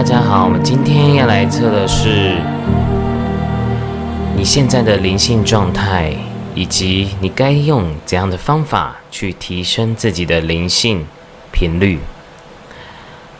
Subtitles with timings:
[0.00, 2.38] 大家好，我们今天要来测的是
[4.34, 6.14] 你现在的灵性状态，
[6.54, 11.04] 以及你该用怎样的方法去提升自己的灵性
[11.52, 11.98] 频率。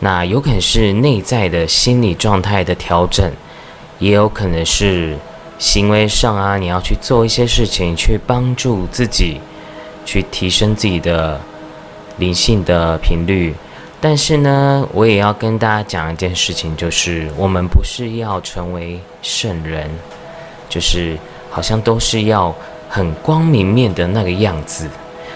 [0.01, 3.33] 那有可能是内在的心理状态的调整，
[3.97, 5.17] 也有可能是
[5.57, 9.41] 行为上啊，你要去做一些事情，去帮助自己，
[10.05, 11.41] 去提升自己的
[12.17, 13.55] 灵性的频率。
[14.03, 19.87] 但是呢，我也要跟大家讲一件事情，就是我们不是要成为圣人，
[20.67, 21.15] 就是
[21.51, 22.53] 好像都是要
[22.89, 24.89] 很光明面的那个样子。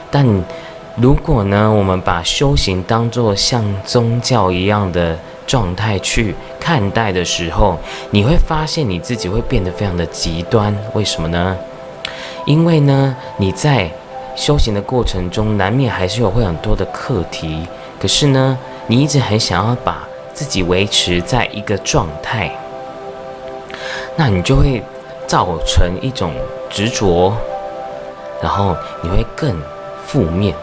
[0.10, 0.26] 但
[0.96, 7.78] 如果呢，我们把修行当作像宗教一样的状态去看待的时候，
[8.10, 10.76] 你会发现你自己会变得非常的极端。
[10.96, 11.56] 为什么呢？
[12.48, 13.92] 因为呢，你在
[14.36, 17.68] 修行的过程中，难免还是有会很多的课题。
[18.00, 18.58] 可是呢，
[18.88, 22.52] 你一直很想要把自己维持在一个状态，
[24.16, 24.84] 那你就会
[25.26, 26.32] 造成一种
[26.70, 27.34] 执着，
[28.42, 29.56] 然后你会更
[30.06, 30.54] 负面，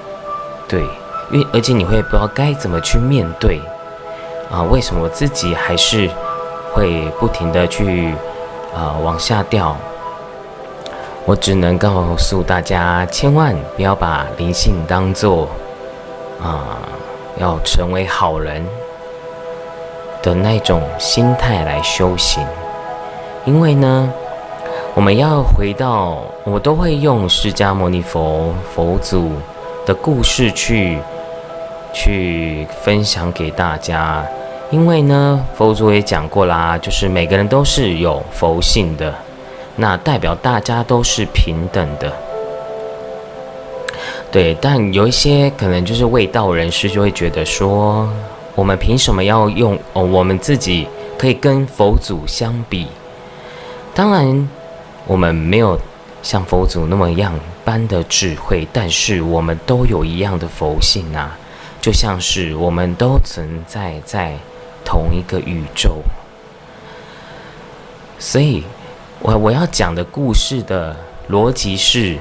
[0.68, 0.82] 对，
[1.30, 3.60] 因为而且你会不知道该怎么去面对
[4.50, 4.62] 啊？
[4.64, 6.08] 为什么我自己还是
[6.74, 8.14] 会不停的去
[8.74, 9.76] 啊往下掉？
[11.24, 15.48] 我只能告诉大家，千万不要把灵性当做
[16.42, 16.78] 啊。
[17.42, 18.64] 要成为好人
[20.22, 22.46] 的那种心态来修行，
[23.44, 24.08] 因为呢，
[24.94, 29.32] 我们要回到我都会用释迦牟尼佛佛祖
[29.84, 30.96] 的故事去
[31.92, 34.24] 去分享给大家，
[34.70, 39.12] 因为呢，佛祖也讲过啦，就是每个人都是有佛性的，
[39.74, 42.12] 那代表大家都是平等的。
[44.32, 48.08] 对，但有一些可能就是未道人士就会觉得说，
[48.54, 50.02] 我们凭什么要用哦？
[50.02, 50.88] 我们自己
[51.18, 52.86] 可以跟佛祖相比？
[53.94, 54.48] 当然，
[55.06, 55.78] 我们没有
[56.22, 61.36] 像佛祖那么样般的智慧，但是我们都有一样的佛性啊，
[61.78, 64.34] 就像是我们都存在在
[64.82, 65.98] 同一个宇宙。
[68.18, 68.64] 所以，
[69.20, 70.96] 我我要讲的故事的
[71.28, 72.16] 逻辑是。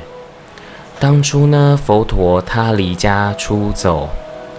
[1.01, 4.07] 当初呢，佛陀他离家出走，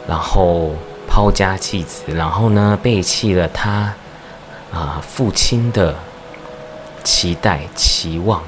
[0.09, 0.73] 然后
[1.07, 3.95] 抛家弃子，然后呢背弃了他
[4.73, 5.95] 啊父亲的
[7.05, 8.43] 期待期望。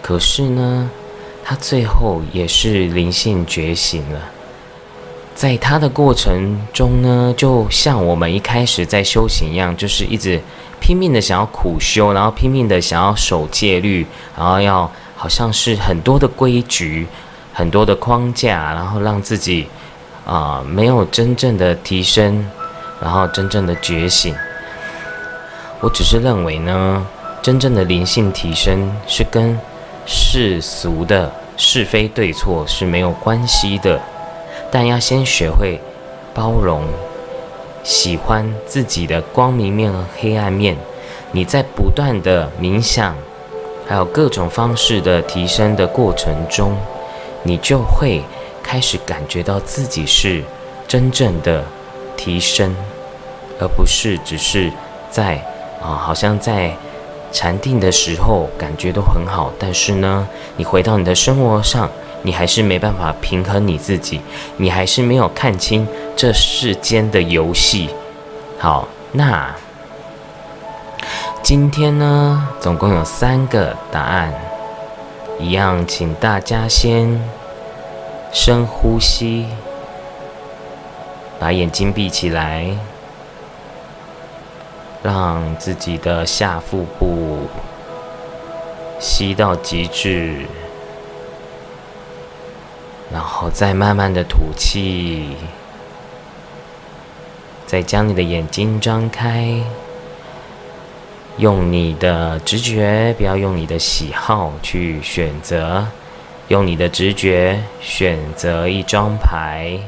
[0.00, 0.88] 可是呢，
[1.42, 4.20] 他最后也是灵性觉醒了。
[5.34, 10.40] 在他的过程中呢，就像我们一开始在修行一样，就是一直
[10.78, 14.06] 拼命的想要苦修，然后拼命的想要守戒律，
[14.38, 14.88] 然后要。
[15.24, 17.06] 好像是很多的规矩，
[17.54, 19.66] 很多的框架，然后让自己
[20.26, 22.46] 啊没有真正的提升，
[23.00, 24.34] 然后真正的觉醒。
[25.80, 27.06] 我只是认为呢，
[27.40, 29.58] 真正的灵性提升是跟
[30.04, 33.98] 世俗的是非对错是没有关系的，
[34.70, 35.80] 但要先学会
[36.34, 36.82] 包容，
[37.82, 40.76] 喜欢自己的光明面和黑暗面。
[41.32, 43.16] 你在不断的冥想。
[43.86, 46.76] 还有各种方式的提升的过程中，
[47.42, 48.22] 你就会
[48.62, 50.42] 开始感觉到自己是
[50.88, 51.62] 真正的
[52.16, 52.74] 提升，
[53.60, 54.72] 而不是只是
[55.10, 55.36] 在
[55.82, 56.74] 啊，好像在
[57.30, 61.90] 禅定的时候感觉都很好，但是呢，你回到你的生活上，
[62.22, 64.20] 你还是没办法平衡你自己，
[64.56, 67.90] 你还是没有看清这世间的游戏。
[68.58, 69.54] 好，那。
[71.44, 74.32] 今天呢，总共有三个答案，
[75.38, 77.20] 一样，请大家先
[78.32, 79.44] 深呼吸，
[81.38, 82.74] 把眼睛闭起来，
[85.02, 87.40] 让自己的下腹部
[88.98, 90.46] 吸到极致，
[93.12, 95.36] 然后再慢慢的吐气，
[97.66, 99.62] 再将你的眼睛张开。
[101.38, 105.86] 用你的直觉，不要用你的喜好去选择。
[106.48, 109.78] 用你的直觉选择一张牌。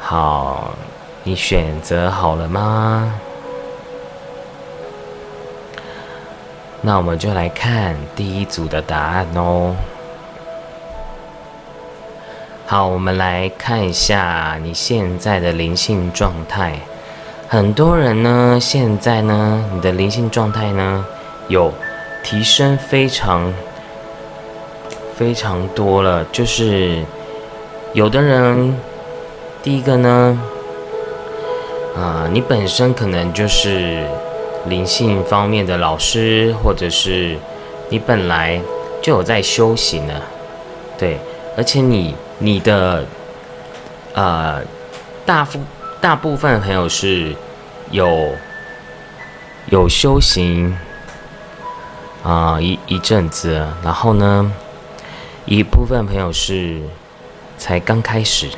[0.00, 0.74] 好，
[1.22, 3.14] 你选择好了吗？
[6.80, 9.76] 那我们就来看第一组的答案哦。
[12.66, 16.78] 好，我们来看一下你现在的灵性状态。
[17.52, 21.04] 很多人呢，现在呢，你的灵性状态呢，
[21.48, 21.74] 有
[22.22, 23.52] 提升非常
[25.16, 26.24] 非常多了。
[26.26, 27.02] 就是
[27.92, 28.78] 有的人，
[29.64, 30.40] 第一个呢，
[31.96, 34.06] 啊，你本身可能就是
[34.66, 37.36] 灵性方面的老师，或者是
[37.88, 38.60] 你本来
[39.02, 40.14] 就有在修行呢，
[40.96, 41.18] 对，
[41.56, 43.04] 而且你你的
[44.14, 44.62] 呃
[45.26, 45.58] 大幅
[46.00, 47.36] 大部分朋友是
[47.90, 48.30] 有
[49.66, 50.74] 有修行
[52.24, 54.50] 啊一一阵子，然后呢，
[55.44, 56.80] 一部分朋友是
[57.58, 58.48] 才刚开始。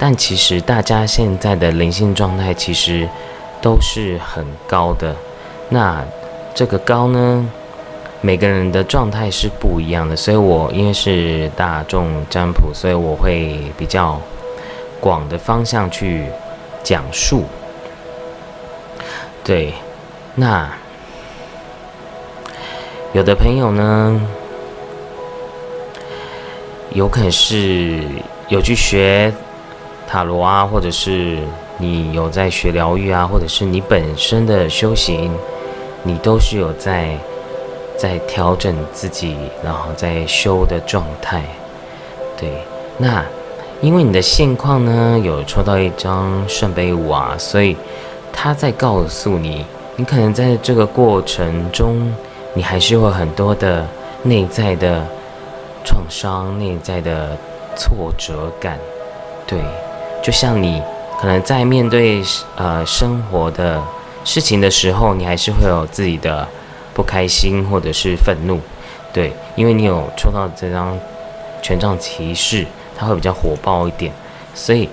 [0.00, 3.08] 但其实大家现在的灵性状态其实
[3.60, 5.14] 都是很高的。
[5.68, 6.04] 那
[6.56, 7.48] 这个高呢，
[8.20, 10.16] 每个人的状态是不一样的。
[10.16, 14.20] 所以我因为是大众占卜，所以我会比较
[15.02, 16.26] 广的方向去
[16.82, 17.44] 讲述。
[19.42, 19.74] 对，
[20.36, 20.70] 那
[23.12, 24.20] 有的朋友呢，
[26.92, 28.00] 有可能是
[28.48, 29.34] 有去学。
[30.04, 31.38] 塔罗啊，或者是
[31.78, 35.32] 你有在学疗愈啊，或者是你本身的修行，
[36.02, 37.16] 你都是有在
[37.96, 41.42] 在调整自己，然后在修的状态。
[42.36, 42.62] 对，
[42.98, 43.24] 那
[43.82, 47.76] 因为你的现况呢，有抽到一张圣杯五啊，所以
[48.32, 52.14] 他在告诉你，你可能在这个过程中，
[52.54, 53.84] 你还是会很多的
[54.22, 55.04] 内在的
[55.84, 57.36] 创伤、内在的
[57.76, 58.78] 挫折感，
[59.48, 59.58] 对。
[60.22, 60.80] 就像你
[61.20, 62.22] 可能在面对
[62.54, 63.82] 呃生活的
[64.24, 66.46] 事情的时候，你还是会有自己的
[66.94, 68.60] 不开心或者是愤怒，
[69.12, 70.96] 对，因为你有抽到这张
[71.60, 72.64] 权杖骑士，
[72.96, 74.12] 它会比较火爆一点，
[74.54, 74.88] 所以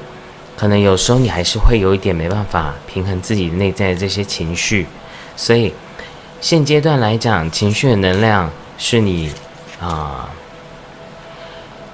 [0.58, 4.88] 可能有时候你还是会有一点没办法平衡自己内在的这些情绪，
[5.36, 5.74] 所以
[6.42, 9.32] 现阶段来讲，情绪的能量是你
[9.82, 10.30] 啊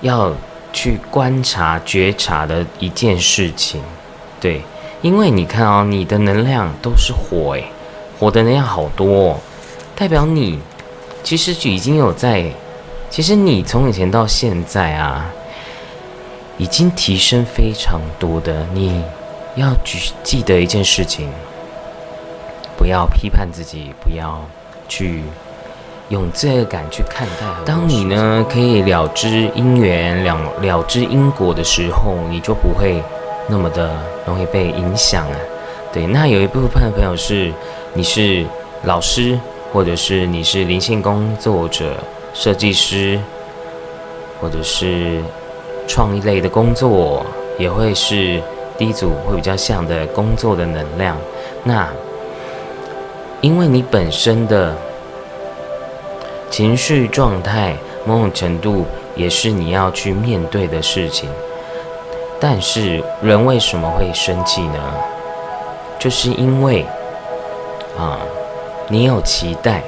[0.02, 0.34] 要。
[0.78, 3.82] 去观察、觉察的一件事情，
[4.42, 4.62] 对，
[5.02, 7.64] 因为你看哦，你的能量都是火，诶，
[8.20, 9.40] 火的能量好多，
[9.96, 10.60] 代表你
[11.24, 12.44] 其实已经有在，
[13.10, 15.32] 其实你从以前到现在啊，
[16.58, 18.66] 已经提升非常多的。
[18.74, 19.02] 你
[19.56, 21.30] 要记记得一件事情，
[22.78, 24.42] 不要批判自己，不要
[24.88, 25.24] 去。
[26.10, 27.48] 用罪恶感去看待。
[27.66, 33.02] 当你呢可以了知因缘、了了知因果的时候，你就不会
[33.48, 33.90] 那么的
[34.24, 35.36] 容易被影响啊。
[35.92, 37.52] 对，那有一部分的朋友是
[37.96, 38.46] 你是
[38.84, 39.36] 老师，
[39.74, 41.98] 或者是你是灵性工作者、
[42.36, 43.20] 设计师，
[44.40, 45.24] 或者是
[45.88, 47.26] 创意类的工作，
[47.58, 48.42] 也会是
[48.78, 51.18] 第一组会比较像的工作的能量。
[51.64, 51.88] 那
[53.42, 54.74] 因为你本身的。
[56.52, 61.30] 情绪状态某种程度也是你要去面对的事情，
[62.40, 64.80] 但是人为什么会生气呢？
[66.00, 66.86] 就是因为
[67.98, 68.20] 啊，
[68.88, 69.84] 你有期待，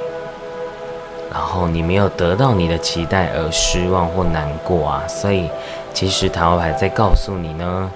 [1.31, 5.03] 然后你没有得到你的期待而失望或难过啊。
[5.07, 5.49] 所以
[5.97, 7.89] 其实塔罗牌在告诉你呢，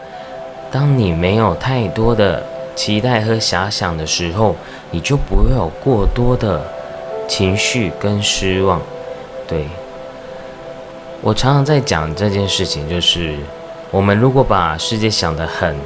[0.71, 2.41] 当你没有太多的
[2.75, 4.55] 期待和遐想的时候，
[4.89, 6.59] 你就不会有过多的。
[7.27, 8.81] 情绪跟失望，
[9.47, 9.67] 对
[11.21, 13.35] 我常常在讲这件事情，就是
[13.89, 15.77] 我们如果把世界想得很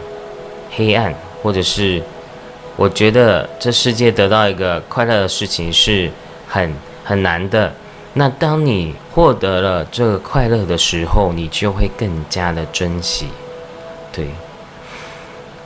[0.72, 1.13] 黑暗，
[1.44, 2.01] 或者是
[2.78, 6.10] 我觉得这世界得到一个快乐的事情是
[6.48, 6.74] 很
[7.04, 7.72] 很难的，
[8.17, 13.27] 那当你获得了这个快乐的时候，你就会更加的珍惜，
[14.12, 14.29] 对。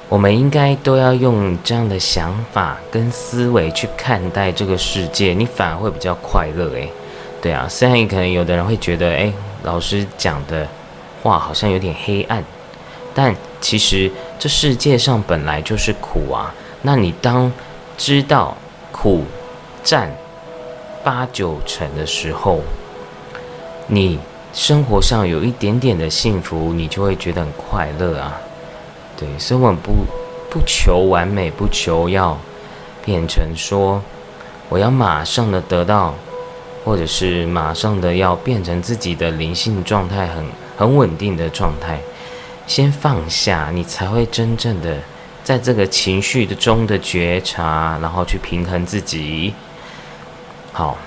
[0.09, 6.91] 我们应该都要用这样的想法跟思维去看待这个世界，你反而会比较快乐诶。
[7.39, 10.67] 对啊，虽然可能有的人会觉得，诶，老师讲的
[11.21, 12.43] 话好像有点黑暗，
[13.13, 16.51] 但其实这世界上本来就是苦啊。
[16.81, 17.51] 那你当
[17.95, 18.57] 知道
[18.91, 19.23] 苦
[19.83, 20.11] 占
[21.03, 22.61] 八九成的时候，
[23.87, 24.19] 你
[24.53, 28.39] 生活上有一点点的幸福，你就会觉得很快乐啊。
[29.17, 29.91] 对，所以我们不
[30.49, 32.37] 不求完美，不求要
[33.05, 34.01] 变成说
[34.67, 36.13] 我要马上的得到，
[36.83, 40.45] 或者是马上的要变成自己的灵性状态很
[40.77, 41.99] 很稳定的状态。
[42.67, 44.97] 先放下，你才会真正的
[45.43, 49.53] 在这个情绪的中的觉察，然后去平衡自己。
[50.71, 50.97] 好，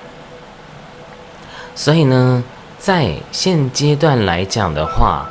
[1.75, 2.43] 所以呢，
[2.79, 5.27] 在现阶段来讲的话，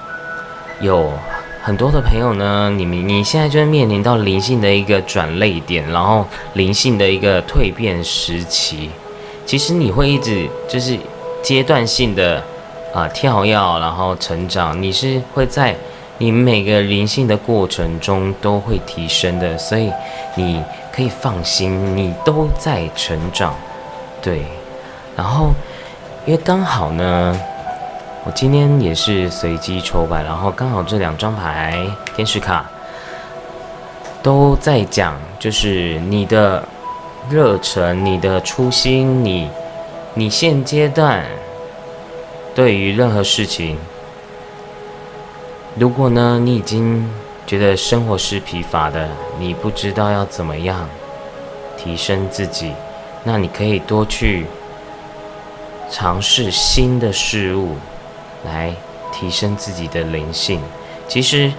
[0.81, 1.11] 有。
[1.63, 8.89] 很多的朋友呢，你们你现在就面临到灵性的一个转泪点，然后灵性的一个蜕变时期。
[9.45, 10.97] 其实你会一直就是
[11.43, 12.43] 阶段性的
[12.91, 14.81] 啊跳跃，然后成长。
[14.81, 15.75] 你是会在
[16.17, 19.91] 你每个灵性的过程中都会提升的，所以
[20.33, 23.53] 你可以放心，你都在成长。
[24.21, 24.43] 对，
[25.15, 25.51] 然后
[26.25, 27.39] 因为刚好呢，
[28.23, 31.83] 我今天也是随机抽牌，然后刚好这两张牌
[32.15, 32.69] 天使卡
[34.21, 36.63] 都在讲，就是你的
[37.29, 39.49] 热忱、你的初心、你
[40.13, 41.25] 你现阶段
[42.53, 43.77] 对于任何事情。
[45.75, 47.09] 如果呢，你已经
[47.47, 49.07] 觉得生活是疲乏的，
[49.39, 50.87] 你不知道要怎么样
[51.77, 52.73] 提升自己，
[53.23, 54.45] 那你可以多去
[55.89, 57.75] 尝试新的事物，
[58.45, 58.73] 来
[59.11, 60.61] 提升自己的灵性。
[61.07, 61.51] 其实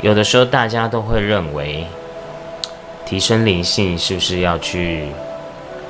[0.00, 1.86] 有的时候大家都会认为，
[3.04, 5.08] 提升灵性是不是要去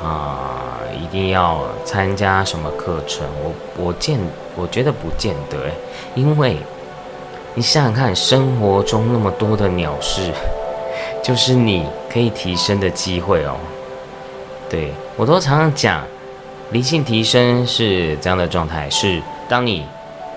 [0.02, 3.26] 啊，一定要参加什么课程？
[3.42, 3.52] 我
[3.84, 4.18] 我见
[4.56, 5.70] 我觉得不见得，
[6.14, 6.56] 因为。
[7.54, 10.30] 你想想看，生活中那么多的鸟事，
[11.24, 13.56] 就是你可以提升的机会哦。
[14.68, 16.04] 对我都常常讲，
[16.72, 19.86] 灵性提升是这样的状态：是当你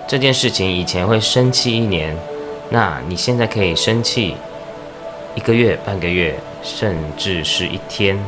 [0.08, 2.16] 这件事情以前会生气一年，
[2.70, 4.36] 那你现在可以生气
[5.34, 8.18] 一个月、半个月，甚至是一天，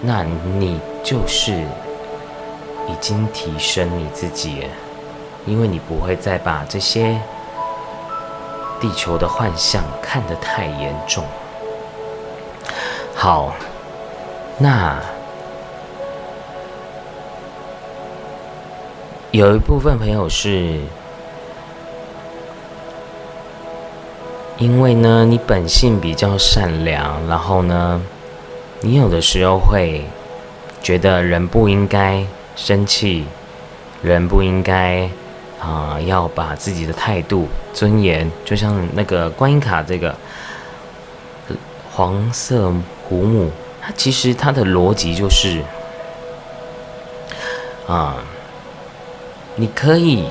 [0.00, 0.22] 那
[0.58, 4.66] 你就是已经提升你自己，
[5.46, 7.18] 因为你不会再把这些。
[8.80, 11.22] 地球的幻象看得太严重。
[13.14, 13.52] 好，
[14.62, 15.00] 那
[19.30, 20.78] 有一部分朋友是，
[24.58, 28.00] 因为呢，你本性比较善良，然后呢，
[28.82, 30.04] 你有的时候会
[30.82, 32.22] 觉得人不应该
[32.54, 33.24] 生气，
[34.02, 35.08] 人不应该。
[35.60, 40.16] 啊，要把自己的态度、尊严，就像那个观音卡这个
[41.92, 42.72] 黄色
[43.06, 43.50] 虎母，
[43.96, 45.60] 其实它的逻辑就是，
[47.86, 48.16] 啊，
[49.56, 50.24] 你可以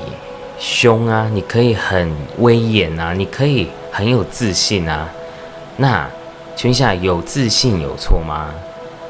[0.58, 5.08] 凶啊，你可以很威严啊，你可以很有自信啊。
[5.76, 6.08] 那
[6.56, 8.50] 请问一下，有自信有错吗？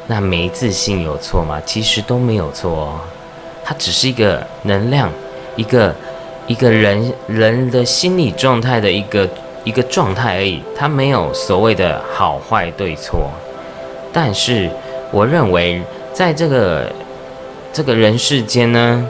[0.06, 1.60] 那没自信有错吗？
[1.64, 3.00] 其实都没有错哦，
[3.64, 5.10] 它只是一个能量，
[5.56, 5.94] 一个。
[6.46, 9.28] 一个人人的心理状态的一个
[9.62, 13.30] 一个状态而已，它没有所谓的好坏对错。
[14.12, 14.70] 但是，
[15.12, 16.90] 我认为在这个
[17.72, 19.06] 这个人世间呢，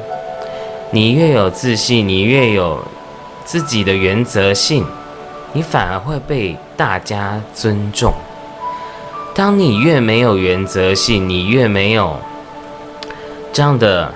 [0.91, 2.85] 你越有自信，你越有
[3.45, 4.87] 自己的原则性，
[5.53, 8.13] 你反而会被大家尊重。
[9.35, 12.17] 当你越没有原则性，你越没有
[13.53, 14.13] 这样的，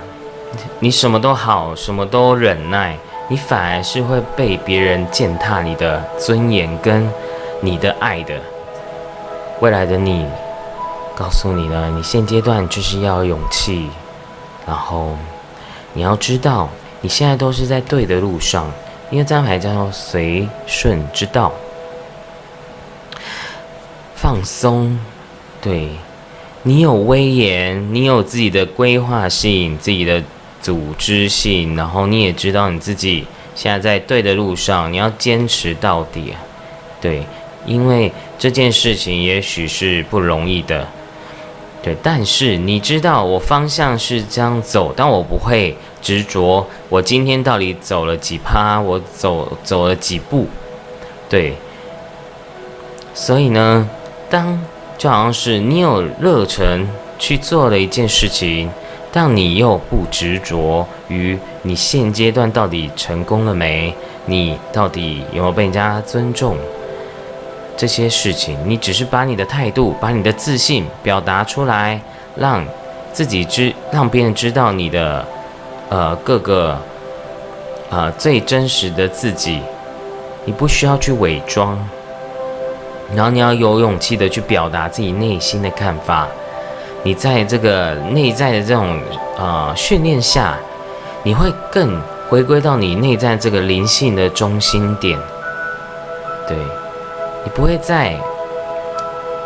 [0.79, 2.95] 你什么都好，什么都忍耐。
[3.27, 7.09] 你反而是会被别人践踏你的尊严跟
[7.59, 8.35] 你的爱的。
[9.61, 10.27] 未来的你，
[11.15, 13.89] 告诉你呢，你现阶段就是要勇气，
[14.67, 15.17] 然后
[15.93, 16.69] 你要知道，
[17.01, 18.71] 你现在都是在对的路上，
[19.09, 21.51] 因为这张牌叫做随顺之道，
[24.15, 24.99] 放松，
[25.61, 25.89] 对
[26.63, 30.23] 你有威严，你有自己的规划性，自己的。
[30.61, 36.33] 组织性，然后你也知道你自己现在在对的路上，你要坚持到底，
[36.99, 37.23] 对，
[37.67, 40.87] 因为这件事情也许是不容易的，
[41.85, 50.47] 对，但是你知道我方向是这样走，但我不会执着，我今天到底走了几趴，我走走了几步，
[51.29, 51.53] 对，
[53.13, 53.87] 所以呢，
[54.31, 54.59] 当
[54.97, 56.87] 就好像是你有热忱
[57.19, 58.71] 去做了一件事情。
[59.17, 63.95] 但你又不执着于你现阶段到底成功了没？
[64.25, 66.57] 你到底有没有被人家尊重？
[67.77, 71.99] 这些事情，你只是把你的态度、把你的自信表达出来，
[72.35, 72.65] 让
[73.11, 75.25] 自己知，让别人知道你的，
[75.89, 76.77] 呃，各个，
[77.89, 79.61] 呃，最真实的自己。
[80.45, 81.75] 你不需要去伪装，
[83.15, 86.27] 然后你要有勇气的去表达自己内心的看法。
[87.01, 88.99] 你在这个内在的这种
[89.37, 90.55] 呃训练下，
[91.23, 95.17] 你会更回归到你内在这个灵性的中心点。
[96.47, 96.55] 对，
[97.45, 98.13] 你不会再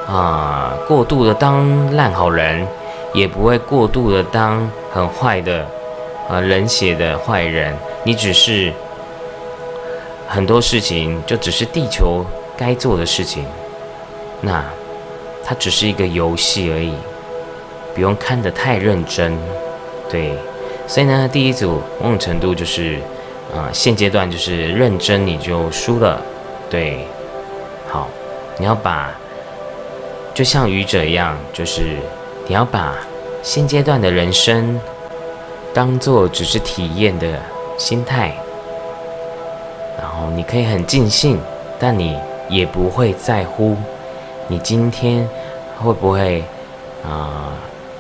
[0.08, 2.66] 啊过度的当烂好人，
[3.14, 5.64] 也不会过度的当很坏的
[6.28, 7.76] 啊冷血的坏人。
[8.04, 8.74] 你只是
[10.28, 12.26] 很多事情就只是地球
[12.58, 13.46] 该做的事情，
[14.42, 14.64] 那
[15.44, 16.94] 它只是一个游戏而已。
[17.94, 19.36] 不用看得太认真，
[20.10, 20.34] 对，
[20.88, 23.00] 所以呢，第一组某种程度就是，
[23.54, 26.22] 啊，现阶段就是认真你就输了，
[26.70, 27.06] 对，
[28.60, 29.10] 你要把
[30.36, 31.98] 就像愚者一样，就是
[32.46, 32.94] 你要把
[33.42, 34.80] 现阶段的人生
[35.74, 37.40] 当做只是体验的
[37.78, 38.36] 心态，
[39.98, 41.40] 然后你可以很尽兴，
[41.80, 43.78] 但你也不会在乎
[44.48, 45.28] 你今天
[45.78, 46.44] 会不会
[47.04, 47.54] 啊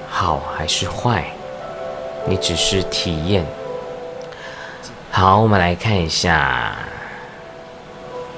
[0.09, 1.23] 好还是坏，
[2.25, 3.45] 你只是体验。
[5.11, 6.75] 好，我们来看一下，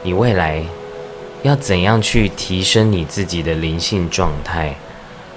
[0.04, 0.64] 你未来
[1.44, 4.76] 要怎样去提升你自己的灵性状态。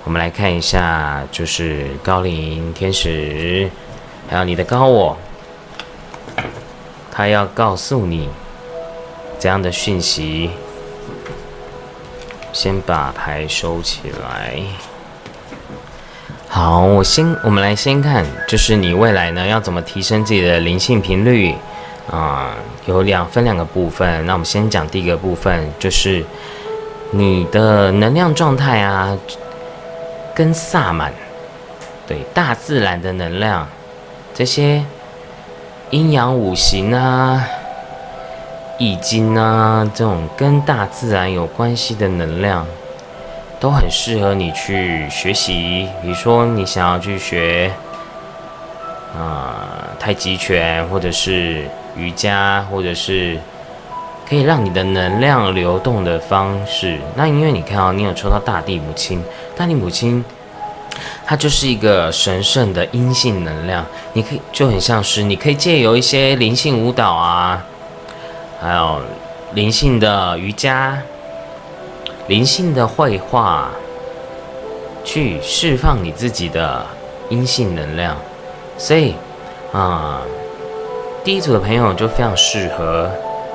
[0.04, 3.70] 我们来看一下，就是高龄天使，
[4.28, 5.16] 还有你的高我，
[7.10, 8.28] 他要告诉你
[9.38, 10.50] 怎样的讯息。
[12.52, 14.58] 先把牌收起来。
[16.48, 21.54] 好，我先，我们来先看，就是你未来呢要怎么提升自己的灵性频率
[22.08, 22.54] 啊？
[22.86, 24.24] 有两分两个部分。
[24.26, 26.24] 那我们先讲第一个部分，就是
[27.10, 29.16] 你的能量状态啊，
[30.34, 31.12] 跟萨满，
[32.06, 33.66] 对大自然的能量，
[34.32, 34.84] 这些
[35.90, 37.44] 阴阳五行啊、
[38.78, 42.66] 易经啊这种跟大自然有关系的能量。
[43.60, 47.72] 都很适合你去学习，比如说你想要去学
[49.16, 49.64] 啊
[49.98, 51.64] 太极拳，或者是
[51.96, 53.38] 瑜伽，或者是
[54.28, 56.98] 可以让你的能量流动的方式。
[57.16, 59.22] 那因为你看啊，你有抽到大地母亲，
[59.56, 60.24] 大地母亲
[61.26, 67.64] 它就是一个神圣的阴性能量，你可以就很像是你可以借由一些灵性舞蹈啊，
[68.60, 69.00] 还有
[69.52, 70.98] 灵性的瑜伽。
[72.26, 73.68] 灵性的绘画，
[75.04, 76.86] 去释放你自己的
[77.28, 78.16] 阴性能量，
[78.78, 79.14] 所以
[79.74, 80.22] 啊，
[81.24, 83.10] 第一组的朋友就非常适合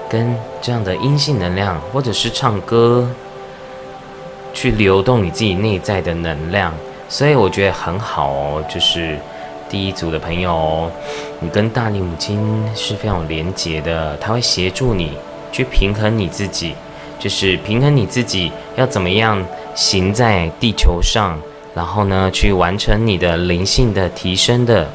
[0.10, 3.08] 跟这样的阴性能量，或者是唱歌，
[4.52, 6.74] 去流动你自己内在的能量，
[7.08, 8.66] 所以我觉得很好哦。
[8.68, 9.16] 就是
[9.70, 10.92] 第一组的朋友，
[11.40, 15.12] 你跟大力母亲是非常有连结的，他会协助你
[15.52, 16.74] 去平衡你自己。
[17.20, 21.38] 就是平衡你自己要怎么样行在地球上，
[21.76, 24.90] 然后呢，去完成你的灵性的提升的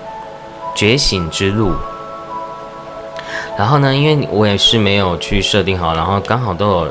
[0.74, 1.72] 觉醒之路。
[3.56, 6.88] 然后呢，因为我也是没有去设定好，然后刚好都有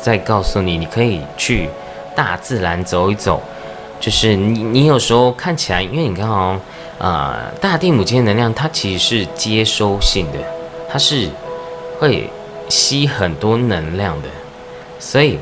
[0.00, 1.68] 在告诉你，你可以去
[2.16, 3.42] 大自然走一走。
[4.00, 6.58] 就是你，你有时候看起来，因为你看哦，
[6.98, 10.38] 呃，大地母亲的能量，它其实是接收性的，
[10.88, 11.28] 它是
[11.98, 12.30] 会
[12.68, 14.28] 吸很多能量的。
[15.00, 15.38] 所以，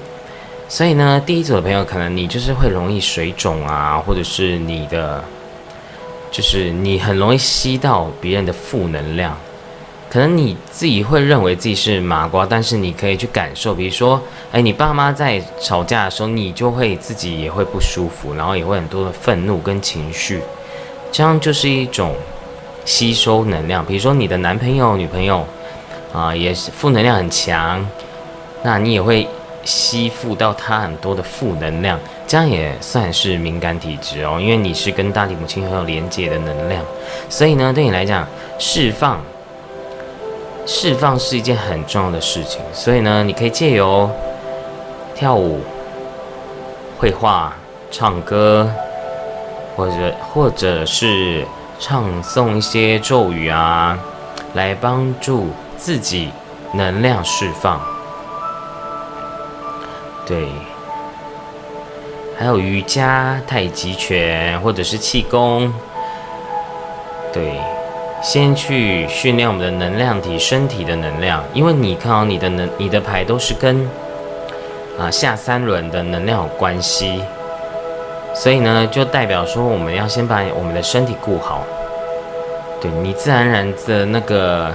[0.69, 5.23] 所以呢，第一组的朋友可能你就是会容易水肿啊，或者是你的，
[6.31, 9.37] 就是你很容易吸到别人的负能量。
[10.17, 14.19] 可能你自己会认为自己是麻瓜，但是你可以去感受，比如说，
[14.51, 20.41] 哎，你爸妈在吵架的时候，你就会自己也会不舒服，然后也会很多的愤怒跟情绪，
[21.13, 22.15] 这样就是一种
[22.87, 23.85] 吸收能量。
[23.85, 25.47] 比如说你的男朋友、女朋友
[26.15, 27.87] 啊，也是负能量很强，
[28.63, 29.29] 那你也会。
[29.67, 34.39] 吸附到他很多的负能量，这样也算是敏感体质哦。
[34.41, 36.81] 因为你是跟大地母亲很有连接的能量，
[37.29, 38.25] 所以呢，对你来讲，
[38.61, 39.21] 释放
[40.67, 42.61] 释放是一件很重要的事情。
[42.73, 44.11] 所以呢，你可以借由
[45.15, 45.61] 跳舞、
[46.99, 47.55] 绘画、
[47.91, 48.69] 唱歌，
[49.77, 51.47] 或者或者是
[51.79, 53.99] 唱诵一些咒语啊，
[54.55, 56.31] 来帮助自己
[56.73, 57.81] 能量释放。
[60.27, 60.49] 对，
[62.37, 65.73] 还有瑜伽、太极拳或者是气功，
[67.33, 67.61] 对，
[68.27, 73.89] 先去训练我们的能量体、身体的能量，因为你看到你的能、你的牌都是跟
[74.99, 77.23] 啊下三轮的能量有关系，
[78.35, 81.63] 所以呢，就代表说我们要先把我们的身体顾好，
[82.81, 84.75] 对你自然而然的那个。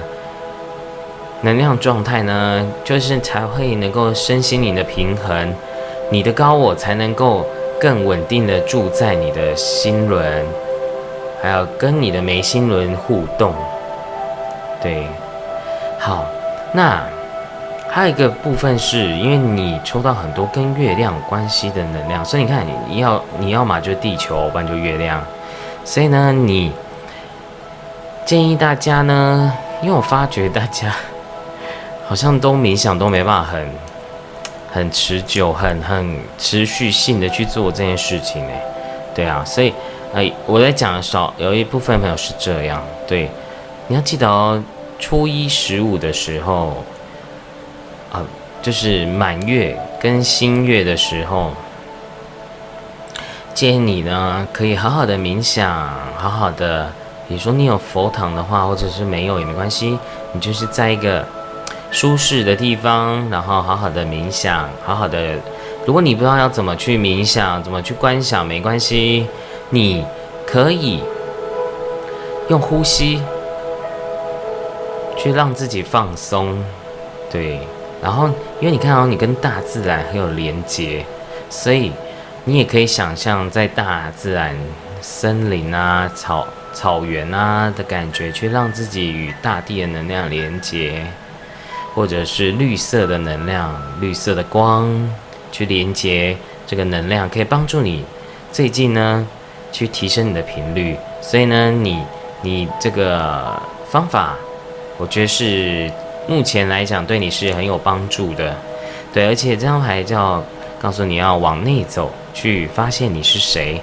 [1.44, 5.52] 能量状态呢，就是才会能够身心灵的平衡，
[6.08, 7.44] 你的高我才能够
[7.80, 10.46] 更稳定的住在你的心轮，
[11.42, 13.52] 还有跟你的眉心轮互动。
[14.80, 15.06] 对，
[15.98, 16.24] 好，
[16.72, 17.02] 那
[17.90, 25.22] 还有一个部分是因为你抽到很多跟月亮关系的能量，所以你看你要你要嘛就地球，不然就月亮，
[25.84, 26.72] 所以呢，你
[28.24, 29.52] 建议大家呢，
[29.82, 30.94] 因为我发觉大家。
[32.04, 33.70] 好像都冥想都没办法很
[34.70, 38.62] 很持久、很很持续性的去做这件事情哎，
[39.14, 39.72] 对啊，所以
[40.14, 43.30] 哎，我在讲少有一部分朋友是这样，对，
[43.88, 44.62] 你要记得哦，
[44.98, 46.84] 初一十五的时候
[48.12, 48.22] 啊，
[48.60, 51.52] 就是满月跟新月的时候，
[53.54, 56.92] 建议你呢可以好好的冥想，好好的，
[57.26, 59.98] 比如说你有佛堂的话，或者是没有也没关系，
[60.34, 61.26] 你就是在一个
[61.90, 65.36] 舒适的地方，然后好好的冥想，好好的。
[65.84, 69.26] 如果你不知道要怎么去冥想，怎么去观想，没关系，
[69.74, 70.04] 你
[70.46, 71.02] 可以
[72.50, 73.22] 用呼吸
[75.16, 76.62] 去让自己放松，
[77.30, 77.58] 对。
[78.02, 78.28] 然后，
[78.60, 81.06] 因为你看到你跟大自然很有连接，
[81.48, 81.90] 所以
[82.44, 84.54] 你也可以想象在大自然、
[85.00, 91.06] 森林啊、草草原啊的感觉，去让自己与大地的能量连接，
[91.94, 95.08] 或者是绿色的能量、绿色的光
[95.50, 98.04] 去连接这个能量，可以帮助你
[98.50, 99.26] 最近呢
[99.72, 100.96] 去提升你的频率。
[101.20, 102.00] 所以呢，你
[102.42, 104.36] 你这个方法，
[104.98, 105.90] 我觉得是。
[106.28, 108.54] 目前来讲，对你是很有帮助的，
[109.12, 110.40] 对，而且这张牌叫
[110.80, 113.82] 告诉你要往内走，去发现你是谁。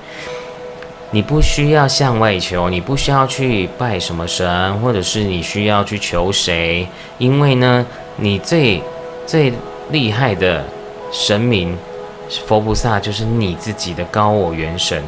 [1.12, 8.82] 你不需要向外求，你不需要去拜什么神，或者是你需要去求谁，因为呢，你最
[9.28, 9.52] 最
[9.92, 10.64] 厉害的
[11.12, 11.78] 神明
[12.48, 15.04] 佛菩萨就是你自己的高我元神。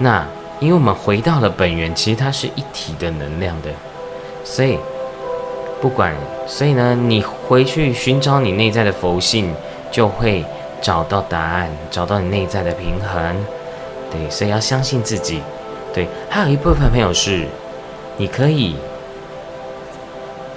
[0.00, 0.26] 那
[0.58, 3.68] 因为我们回到了本源，其实它是一体的能量的，
[4.44, 4.76] 所以。
[5.82, 6.14] 不管，
[6.46, 9.50] 所以呢，你回去寻找你内在的佛性，
[9.90, 10.44] 就会
[10.82, 13.34] 找到答案，找到你内在的平衡。
[14.10, 15.40] 对，所以要相信自己。
[15.94, 17.46] 对，还有一部分朋友是，
[18.18, 18.76] 你可以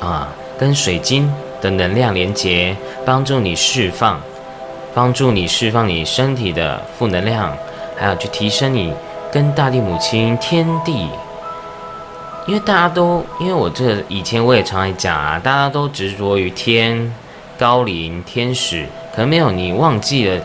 [0.01, 0.27] 啊，
[0.60, 2.75] 跟水晶的能量连接，
[3.06, 4.19] 帮助你释放，
[4.93, 7.56] 帮助你释放你身体的负能量，
[7.95, 8.93] 还有去提升你
[9.33, 11.09] 跟大地母亲、天地。
[12.45, 17.11] 因为大家都，因为我这以前我也常常讲啊，大家都执着于天、
[17.57, 20.39] 高龄、天使，可能没有你忘记了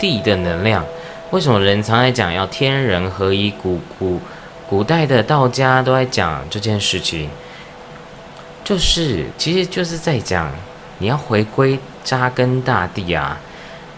[0.00, 0.84] 地的能量。
[1.30, 3.48] 为什么人常来讲要天人合一？
[3.50, 4.18] 古古
[4.68, 7.28] 古代的道家都在讲这件事情，
[8.64, 10.50] 就是其实就是在讲
[10.98, 13.38] 你要回归扎根大地啊！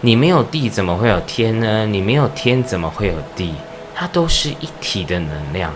[0.01, 1.87] 你没有地怎么会有天呢？
[1.87, 3.55] 你没有天怎么会有地？
[3.95, 5.71] 它都是一体的能量。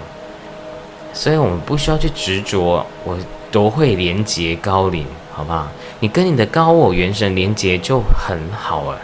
[1.12, 3.18] 所以我们不需要去执着，我
[3.52, 5.68] 都会连接高龄，好不好？
[6.00, 9.00] 你跟你的高我元神连接就很好了，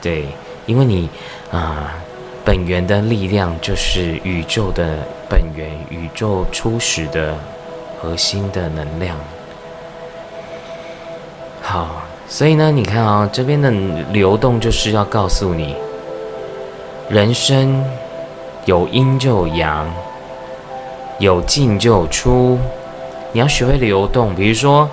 [0.00, 0.28] 对，
[0.66, 1.10] 因为你
[1.50, 1.92] 啊，
[2.44, 7.34] 本源的力量就是宇宙的本源，宇宙初始的
[8.00, 9.16] 核心的能量。
[11.60, 13.70] 好，所以呢，你看啊，这边的
[14.12, 15.74] 流动就是要告诉你，
[17.10, 17.84] 人生
[18.64, 19.86] 有阴就有阳。
[21.18, 22.58] 有进就有出，
[23.30, 24.34] 你要学会流动。
[24.34, 24.88] 比如说，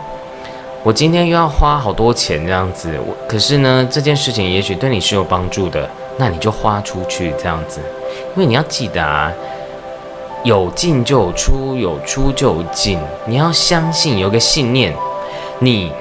[0.83, 7.81] 我今天又要花好多钱这样子，我可是呢，这件事情也许对你是有帮助的，那你就花出去这样子。
[8.35, 9.31] 因为你要记得啊，
[10.43, 12.99] 有进就有出，有出就有进。
[13.25, 14.93] 你要相信，有个信念，
[15.57, 15.91] 你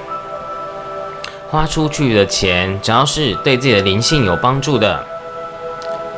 [1.49, 5.03] 花出去的钱，只要是对自己的灵性有帮助的，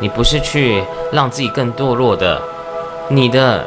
[0.02, 0.84] 你不是去
[1.14, 2.42] 让自己更堕落的，
[3.08, 3.66] 你的。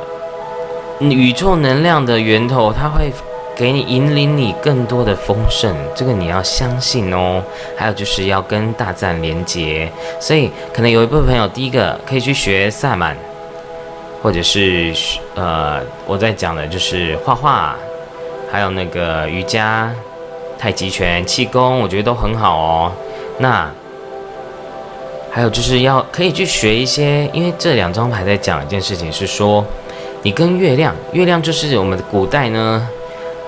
[1.00, 3.12] 宇宙能量的源头，它会
[3.56, 7.42] 给你引领你更多的丰盛，这个你要相信哦。
[7.76, 13.16] 还有就是要跟大自然连接，所以可能有一部分朋友，第一个可以去学萨满，
[14.22, 14.94] 或者是
[15.34, 17.74] 呃，我在讲的就是画画，
[18.50, 19.92] 还有那个瑜伽、
[20.56, 22.92] 太极拳、气功，我觉得都很好哦。
[23.38, 23.68] 那
[25.34, 29.64] 还有就是要可以去学一些，因为这两张牌在讲一件事情，是说。
[30.22, 32.88] 你跟月亮，月亮就是我们古代呢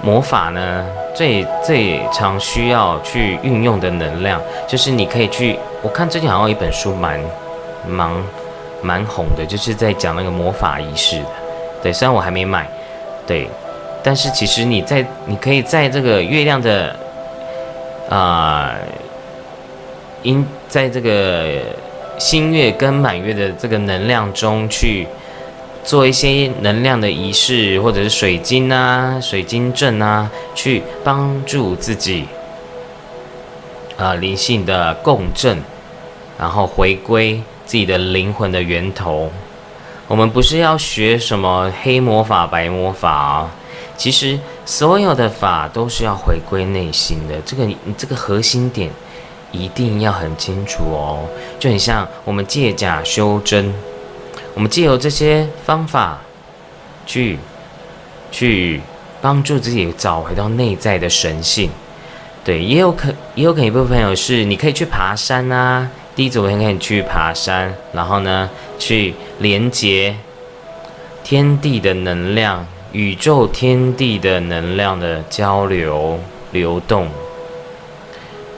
[0.02, 5.58] 魔法呢最最常需要去运用的能量，就是你可以去。
[5.80, 7.18] 我看最近好像有一本书蛮
[7.88, 8.10] 蛮
[8.82, 11.28] 蛮红的，就是在讲那个魔法仪式的。
[11.82, 12.68] 对，虽然我还没买，
[13.26, 13.48] 对，
[14.02, 16.94] 但是其实你在你可以在这个月亮的
[18.10, 18.74] 啊，
[20.22, 21.60] 因在这个
[22.18, 25.06] 新月跟满月的这个能量中去。
[25.84, 32.26] 做一些能量的仪式，或者是水晶啊、水晶阵啊，去帮助自己
[33.96, 35.56] 啊灵性的共振，
[36.36, 39.30] 然后回归自己的灵魂的源头。
[40.08, 43.50] 我们不是要学什么黑魔法、白魔法啊，
[43.96, 47.36] 其实所有的法都是要回归内心的。
[47.46, 48.90] 这个你这个核心点
[49.56, 51.26] 一定要很清楚哦，
[51.58, 53.72] 就很像我们借假修真。
[54.54, 56.18] 我们借由这些方法，
[57.04, 57.38] 去
[58.30, 58.80] 去
[59.20, 61.70] 帮助自己找回到内在的神性。
[62.44, 65.90] 对，也有可也有可能一部分朋友是你可以去爬山啊。
[66.14, 70.16] 第一组可以去爬山，然后呢，去连接
[71.22, 76.18] 天地的能量、宇宙天地的能量的交流
[76.52, 77.08] 流动。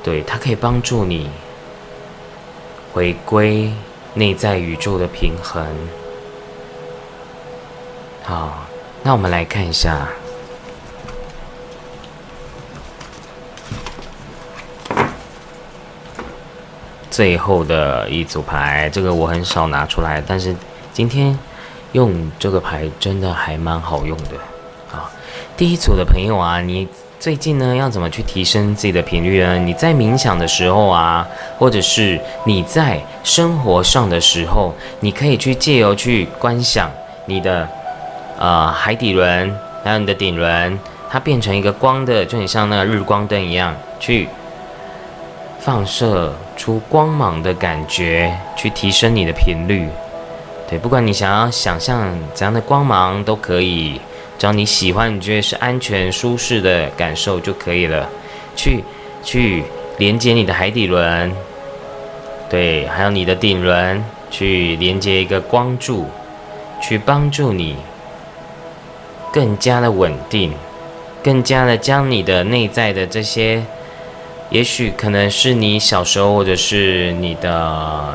[0.03, 1.31] 对，它可以帮助你
[2.93, 3.73] 回归
[4.15, 5.67] 内在宇宙的平衡。
[8.23, 8.67] 好，
[9.03, 10.09] 那我们来看一下。
[17.11, 20.55] 最后的一组牌，这个我很少拿出来，但是
[20.93, 21.37] 今天
[21.91, 24.37] 用这个牌真的还蛮好用的
[24.93, 25.11] 啊！
[25.57, 26.87] 第一组的朋友啊，你
[27.21, 29.59] 最近呢要怎么去提升自己的频率呢？
[29.59, 31.27] 你在冥想的时候啊，
[31.59, 36.89] 或者是你在生活上的时候，你可以去借由去观想
[37.27, 37.69] 你的
[38.39, 39.53] 呃海底轮，
[39.83, 40.79] 还有你的顶轮，
[41.11, 44.29] 它变成一个光的，就很像那个日光灯一样去。
[45.59, 49.89] 放射出光芒的感觉，去提升你的频率。
[50.71, 54.01] 对，不管你想要想象怎样的光芒都可以，
[54.39, 58.09] 只要你喜欢，你觉得是安全舒适的感受就可以了。
[58.55, 58.85] 去
[59.23, 59.65] 去
[59.99, 61.33] 连接你的海底轮，
[62.49, 66.07] 对，还有你的顶轮，去连接一个光柱，
[66.81, 67.77] 去帮助你
[69.33, 70.53] 更加的稳定，
[71.23, 73.63] 更加的将你的内在的这些。
[74.51, 78.15] 也许可能是你小时候，或者是你的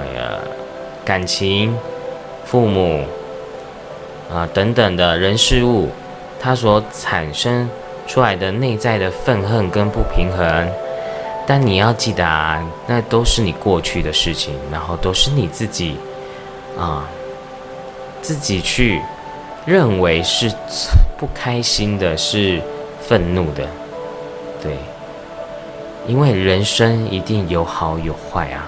[1.06, 1.78] 感情、
[2.44, 3.04] 父母
[4.34, 5.90] 啊等等的人事物，
[6.44, 7.70] 它所产生
[8.06, 10.70] 出来的内在的愤恨跟不平衡。
[11.48, 15.96] 但你要记得啊，那都是你过去的事情，然后都是你自己
[16.78, 17.08] 啊
[18.22, 19.02] 自己去
[19.66, 20.52] 认为是
[21.18, 22.62] 不开心的，是
[23.02, 23.66] 愤怒的，
[24.62, 24.76] 对。
[26.06, 28.68] 因为人生一定有好有坏啊，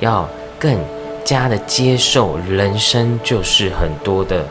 [0.00, 0.76] 要更
[1.24, 4.44] 加的接受人生就是很多的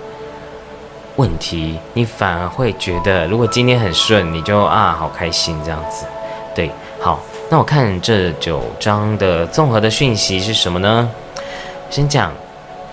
[1.16, 6.06] 问题，你反而会觉得，如果今天很顺，你就啊好开心这样子。
[6.56, 6.72] 对，
[7.02, 11.10] 好，那我看这九张的综合的讯息是什么呢？
[11.90, 12.32] 先讲，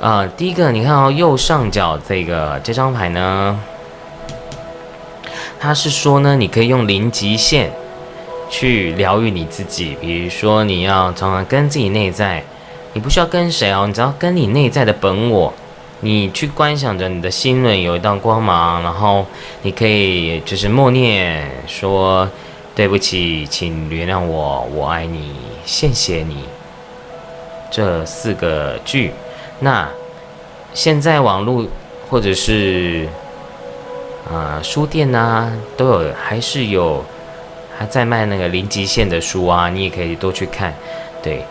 [0.00, 3.58] 啊，第一个，你看到右上角这个这张牌呢，
[5.58, 7.70] 它是说呢，你可以用零极限。
[8.52, 12.42] 去疗愈你自己，比如说你要常常跟自己内在，
[12.94, 15.54] 你不需要跟谁哦，你只要跟你内在的本我，
[16.00, 19.24] 你去观想着你的心轮有一道光芒，然后
[19.62, 22.28] 你可以就是默念说
[22.74, 25.32] 对不起，请原谅我，我爱你，
[25.64, 26.44] 谢谢你
[27.70, 29.12] 这四个句。
[29.60, 29.88] 那
[30.72, 31.66] 现在网络
[32.08, 33.06] 或者是
[34.30, 37.04] 啊书店呐都有，还是有。
[37.78, 40.74] 还在卖那个零极限的书啊，你也可以多去看，
[41.22, 41.42] 对，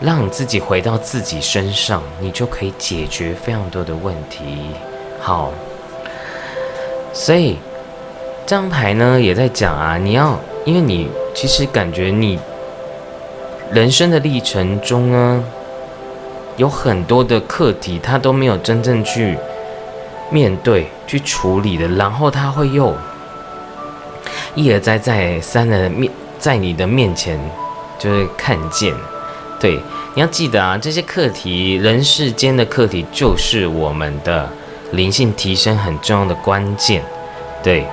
[0.00, 4.70] 让你自己回到自己身上，你就可以解决非常多的问题。
[5.20, 5.52] 好，
[7.12, 7.58] 所以
[8.44, 12.38] 这张牌呢也在讲啊，你要，因为你其实感觉你
[13.72, 15.44] 人生的历程中呢，
[16.56, 19.38] 有很多的课题，他都没有真正去
[20.30, 22.94] 面对、去处理的，然后他会又。
[24.54, 27.40] 一而再再三的面在你的面前，
[27.98, 28.94] 就是看见，
[29.64, 29.80] 对，
[30.12, 34.46] 你要记得啊，这些课题，人世间的课题，就是我们的
[34.92, 37.02] 灵性提升很重要的关键，
[37.62, 37.86] 对。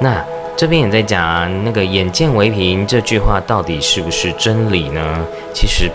[0.00, 0.24] 那
[0.56, 5.22] 这边也在讲啊，那个“眼见为凭”这句话到底是不是真理呢？
[5.52, 5.90] 其实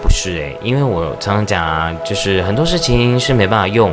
[0.00, 3.92] 不是诶，因为我常常讲啊，就是很多事情是没办法用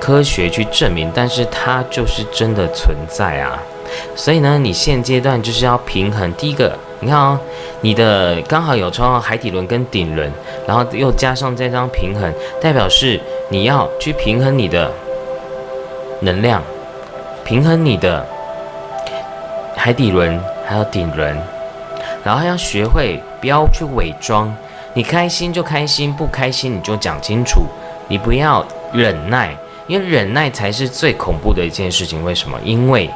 [0.00, 3.58] 科学去证明，但是它就是真的存在啊。
[4.14, 6.32] 所以呢，你现阶段就是要平衡。
[6.34, 7.38] 第一个，你看哦，
[7.80, 10.30] 你的刚好有抽到海底轮跟顶轮，
[10.66, 14.90] 然后又加上这张平衡，代表是你要去平衡你的
[16.20, 16.62] 能量，
[17.44, 18.26] 平衡你的
[19.76, 21.36] 海底轮还有顶轮，
[22.24, 24.54] 然后要学会不要去伪装，
[24.94, 27.62] 你开心就开心，不开心你就讲清楚，
[28.08, 29.54] 你不要忍耐，
[29.86, 32.24] 因为忍耐才是最恐怖的一件事情。
[32.24, 32.58] 为什么？
[32.64, 33.08] 因为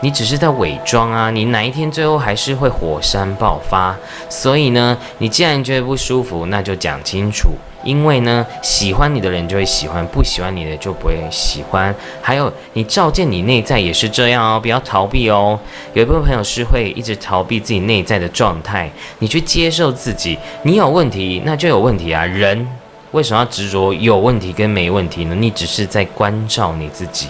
[0.00, 1.30] 你只是在伪装啊！
[1.30, 3.96] 你哪一天最后还是会火山爆发？
[4.28, 7.50] 所以呢，你既然觉得不舒服，那就讲清楚。
[7.84, 11.94] 因为呢，喜欢你的人就会喜欢，不喜欢你的就不会喜欢。
[12.20, 15.58] 还有，你照见你内在也是这样哦，不要逃避哦。
[15.94, 20.36] 有一部分朋友是会一直逃避自己内在的状态，你去接受自己。
[20.62, 22.24] 你有问题，那就有问题啊。
[22.24, 22.68] 人
[23.12, 25.34] 为什么要执着有问题跟没问题呢？
[25.34, 27.28] 你只是在关照你自己。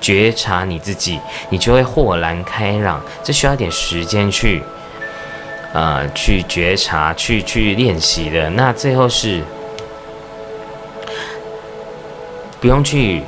[0.00, 3.00] 觉察你自己，你就会豁然开朗。
[3.22, 4.62] 这需要一点时间去，
[5.74, 8.48] 呃，去觉察、去去练习的。
[8.50, 9.42] 那最后是
[12.60, 13.22] 不用去，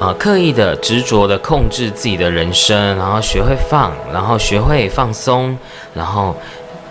[0.00, 5.56] 呃，刻意的、执着的控制自己的人生，然后学会放，然后学会放松，
[5.94, 6.36] 然后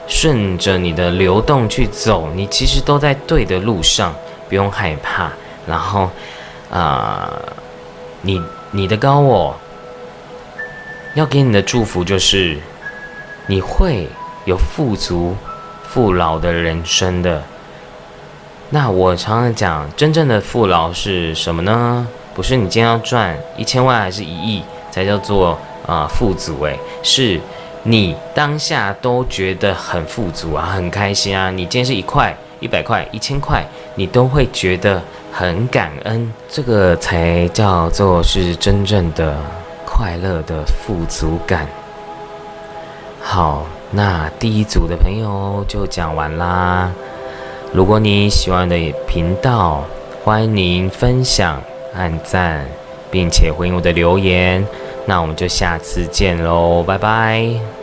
[0.07, 2.29] 顺着你的流动去走。
[2.33, 4.15] 你其实都在对的路上，
[4.47, 5.31] 不用害怕。
[5.67, 6.09] 然后，
[6.71, 7.29] 啊，
[8.21, 8.41] 你。
[8.75, 9.55] 你的高我
[11.13, 12.57] 要给你的祝福就是，
[13.47, 14.09] 你会
[14.43, 15.33] 有富足、
[15.87, 17.41] 富饶的人生的。
[18.71, 22.05] 那我常常讲，真正的富饶是什么呢？
[22.33, 24.61] 不是你今天要赚一千万还是一亿
[24.91, 25.57] 才叫做
[25.87, 26.61] 啊富足？
[26.65, 27.39] 诶，是
[27.83, 31.49] 你当下都觉得很富足啊，很开心啊。
[31.49, 32.35] 你今天是一块、
[32.65, 33.63] 一百块、一千块，
[33.95, 35.01] 你都会觉得。
[35.37, 39.35] 很感恩，这个才叫做是真正的
[39.85, 41.67] 快乐的富足感。
[43.21, 46.89] 好，那第一组的朋友就讲完啦。
[47.73, 49.83] 如果你喜欢的频道，
[50.23, 51.61] 欢迎分享、
[51.93, 52.65] 按赞，
[53.11, 54.65] 并且回应我的留言。
[55.05, 57.74] 那我们就下次见喽，拜拜。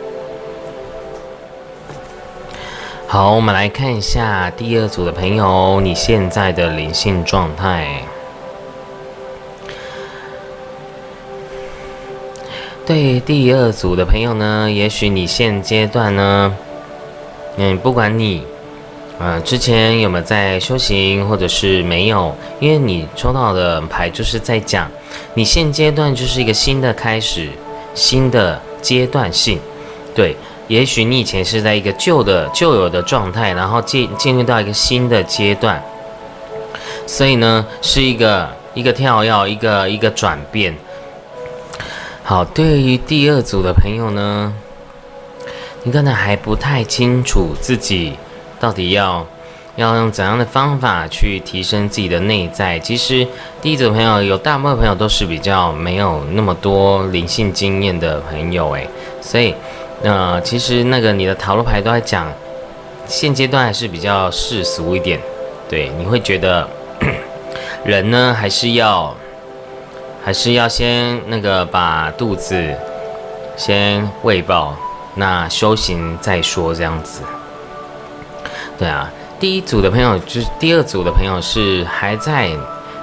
[3.07, 8.01] 好，我们来看一下第二组的朋友，你现在的灵性状态。
[12.85, 16.57] 对第二组的朋友呢，也许你现阶段呢，
[17.57, 18.43] 嗯，不管你，
[19.19, 24.89] 呃，之前有没有在修行，或者是没有，因为你抽到的牌就是在讲，
[25.35, 27.47] 你现阶段就是一个新的开始，
[27.93, 29.59] 新的阶段性，
[30.15, 30.35] 对。
[30.69, 35.83] 也许你以前是在一个旧的旧有的状态，然后进进入到一个新的阶段，
[37.05, 40.73] 所以呢，是一个一个跳跃，一个一个转变。
[42.23, 44.53] 好，对于第二组的朋友呢，
[45.83, 48.13] 你可能还不太清楚自己
[48.57, 49.27] 到底要
[49.75, 52.79] 要用怎样的方法去提升自己的内在。
[52.79, 53.27] 其实
[53.61, 58.87] 第一组朋友有大部分朋友都是比较没有那么多灵性经验的朋友，诶，
[59.21, 59.53] 所以。
[60.03, 62.29] 那其实那个你的塔罗牌都在讲，
[63.07, 65.17] 现阶段还是比较世俗一点，
[65.69, 66.67] 对，你会觉得
[67.85, 69.15] 人呢还是要
[70.21, 72.75] 还是要先那个把肚子
[73.55, 74.75] 先喂饱，
[75.15, 77.21] 那修行再说这样子。
[78.77, 82.49] 对啊，第一组的朋友就是第二组的朋友是还在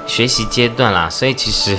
[0.06, 1.74] 学习阶段啦，所以其实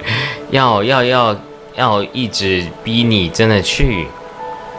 [0.50, 1.36] 要要要
[1.74, 4.06] 要一直逼你真的去。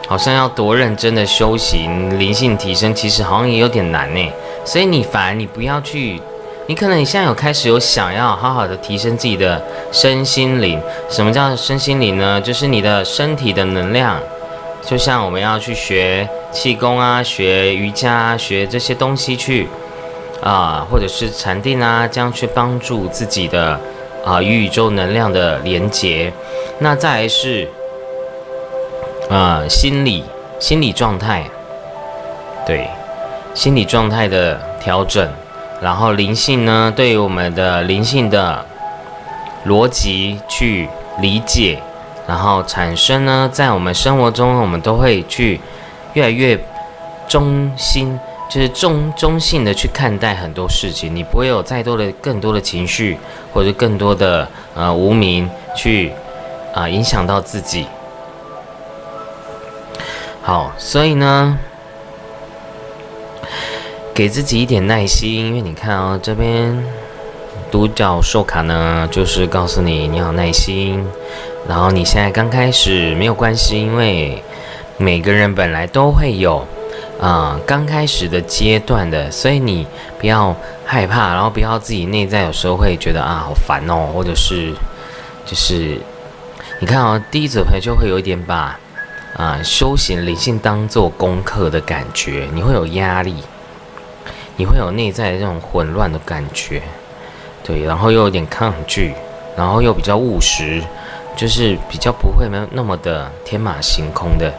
[0.06, 4.32] 好像要多认真的修行灵性提升，其实好像也有点难呢。
[4.64, 6.20] 所以你反而你不要去，
[6.66, 10.78] 你可能你现在有开始有想要好好的提升自己的身心灵。
[11.08, 12.40] 什么叫身心灵呢？
[12.40, 14.20] 就是你的身体的能量。
[14.82, 19.66] 就像我们要去学气功啊，学瑜伽，学这些东西去
[20.42, 23.80] 啊，或者是禅定啊，这样去帮助自己的
[24.24, 26.30] 啊与宇宙能量的连接。
[26.78, 27.66] 那再来是。
[29.30, 30.22] 啊，心理
[30.60, 31.44] 心理状态，
[32.66, 32.88] 对，
[33.54, 35.28] 心理状态的调整，
[35.80, 38.64] 然后灵性呢，对于我们的灵性的
[39.66, 40.88] 逻辑去
[41.20, 41.78] 理解，
[42.28, 45.58] 然后产生呢，在我们生活中，我们都会去
[46.12, 46.58] 越来越
[47.26, 48.18] 中心，
[48.50, 53.18] 就是中中性的去看待很多事情，你不会有再多的更多的情绪
[53.52, 56.12] 或者更多的呃无名去
[56.74, 57.86] 啊影响到自己。
[60.46, 61.58] 好，所以呢，
[64.12, 66.84] 给自己一点耐心，因为你看哦，这边
[67.70, 71.02] 独角兽卡呢，就是告诉你你要耐心。
[71.66, 74.42] 然后你现在刚开始没有关系，因为
[74.98, 76.66] 每个人本来都会有
[77.18, 79.86] 啊刚开始的阶段的，所以你
[80.18, 84.74] 不要害怕，然后不要自己内在有时候会觉得啊好烦哦，或者是
[85.46, 85.98] 就是
[86.80, 88.78] 你看哦，第一组牌就会有一点把。
[89.36, 93.34] 啊，修行灵性当做功课的感觉，你会有压力，
[94.56, 96.80] 你会有内在的这种混乱的感觉，
[97.64, 99.12] 对，然后又有点抗拒，
[99.56, 100.80] 然后又比较务实，
[101.34, 104.54] 就是比较不会没有那么的天马行空的，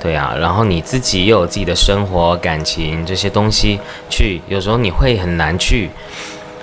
[0.00, 5.90] 对啊，然后你自己又有自己的生活、感情这些东西，去有时候你会很难去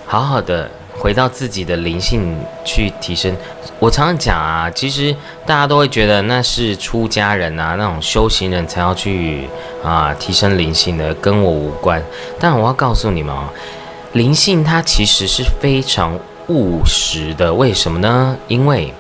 [0.08, 0.70] 好好的。
[1.02, 3.36] 回到自己的灵性去提升，
[3.80, 5.12] 我常常讲啊，其实
[5.48, 9.48] 大家都会觉得那是出家人啊，那种修行人才要去
[9.84, 12.00] 啊提升灵性的，跟我无关。
[12.40, 13.52] 但我要告诉你们啊，
[14.14, 16.16] 灵性它其实是非常
[16.50, 17.52] 务实的。
[17.52, 18.38] 为什么呢？
[18.48, 18.94] 因为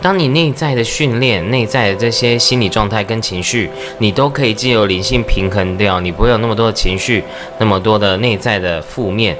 [0.00, 3.68] 当你内在的训练、内在的这些心理状态跟情绪，
[3.98, 7.24] 你都可以借由灵性平衡掉，你不会有那么多的情绪，
[7.58, 9.34] 那么多的内在的负面，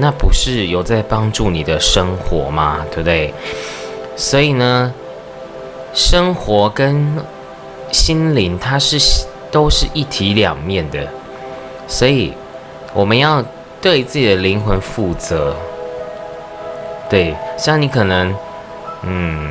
[0.00, 2.84] 那不是有在帮助你的生活吗？
[2.90, 3.32] 对不对？
[4.16, 4.92] 所以呢，
[5.92, 7.18] 生活跟
[7.92, 8.98] 心灵它是
[9.50, 11.06] 都是一体两面的，
[11.86, 12.32] 所以
[12.94, 13.44] 我们要
[13.80, 15.54] 对自己的灵魂负责。
[17.08, 18.34] 对，像你可能，
[19.02, 19.42] 嗯，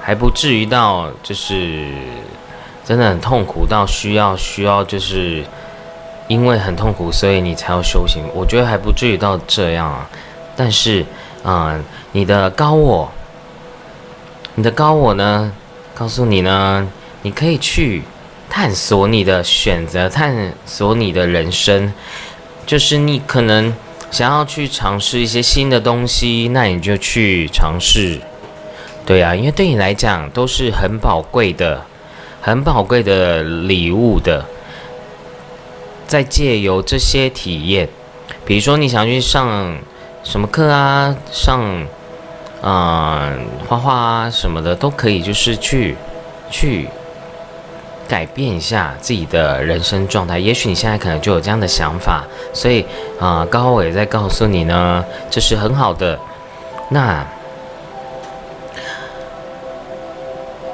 [0.00, 1.86] 还不至于到就是
[2.84, 5.44] 真的很痛苦到需要需要就是
[6.28, 8.22] 因为很痛苦，所以你才要修行。
[8.32, 10.08] 我觉得还不至于到这样啊。
[10.54, 11.04] 但是，
[11.42, 11.76] 啊，
[12.12, 13.10] 你的高我，
[14.54, 15.50] 你的高我呢，
[15.94, 16.86] 告诉你呢，
[17.22, 18.04] 你可以去
[18.48, 21.92] 探索你的选择，探索你的人生，
[22.64, 23.74] 就是你可能。
[24.10, 28.18] 想要去尝试一些新的东西，那你就去尝试，
[29.04, 31.84] 对啊，因为对你来讲都是很宝贵的、
[32.40, 34.42] 很宝贵的礼物的。
[36.08, 37.88] 在借由这些体验，
[38.44, 39.78] 比如说你想去上
[40.24, 41.86] 什么课啊，上
[42.60, 43.32] 啊
[43.68, 45.94] 画画啊什么的都可以，就是去
[46.50, 46.88] 去。
[48.08, 52.82] 改变一下自己的人生状态，也许你现在可能就有这样的想法，所以
[53.20, 56.18] 啊，高伟在告诉你呢，这是很好的。
[56.88, 57.22] 那，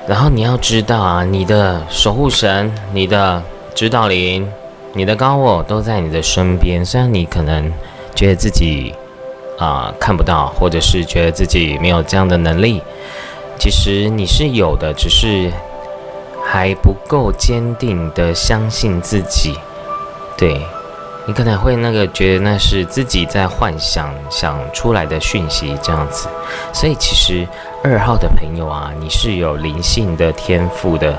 [0.07, 3.43] 然后你要知道啊，你的守护神、你的
[3.75, 4.49] 指导灵、
[4.95, 6.85] 你的高我都在你的身边。
[6.85, 7.71] 虽然你可能
[8.15, 8.95] 觉得自己
[9.59, 12.81] 啊看不到，或者是觉得自己没有这样的能力，
[13.59, 15.51] 其实你是有的，只是。
[16.47, 19.59] 还不够坚定的相信自己，
[20.37, 20.61] 对
[21.27, 26.29] 你可能会那个觉得那是自己在幻想想出来的讯息这样子，
[26.73, 27.49] 所以其实
[27.83, 31.19] 二号的朋友啊，你是有灵性的天赋的。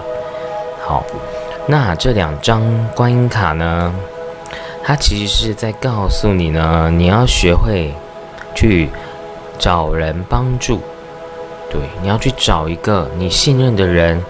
[0.86, 1.04] 好，
[1.68, 2.62] 那这两张
[2.96, 3.94] 观音卡呢，
[4.84, 7.94] 它其实是在告诉你呢，你要学会
[8.54, 8.90] 去
[9.58, 10.80] 找人帮助，
[11.70, 14.22] 对，你要去找一个你信任的人。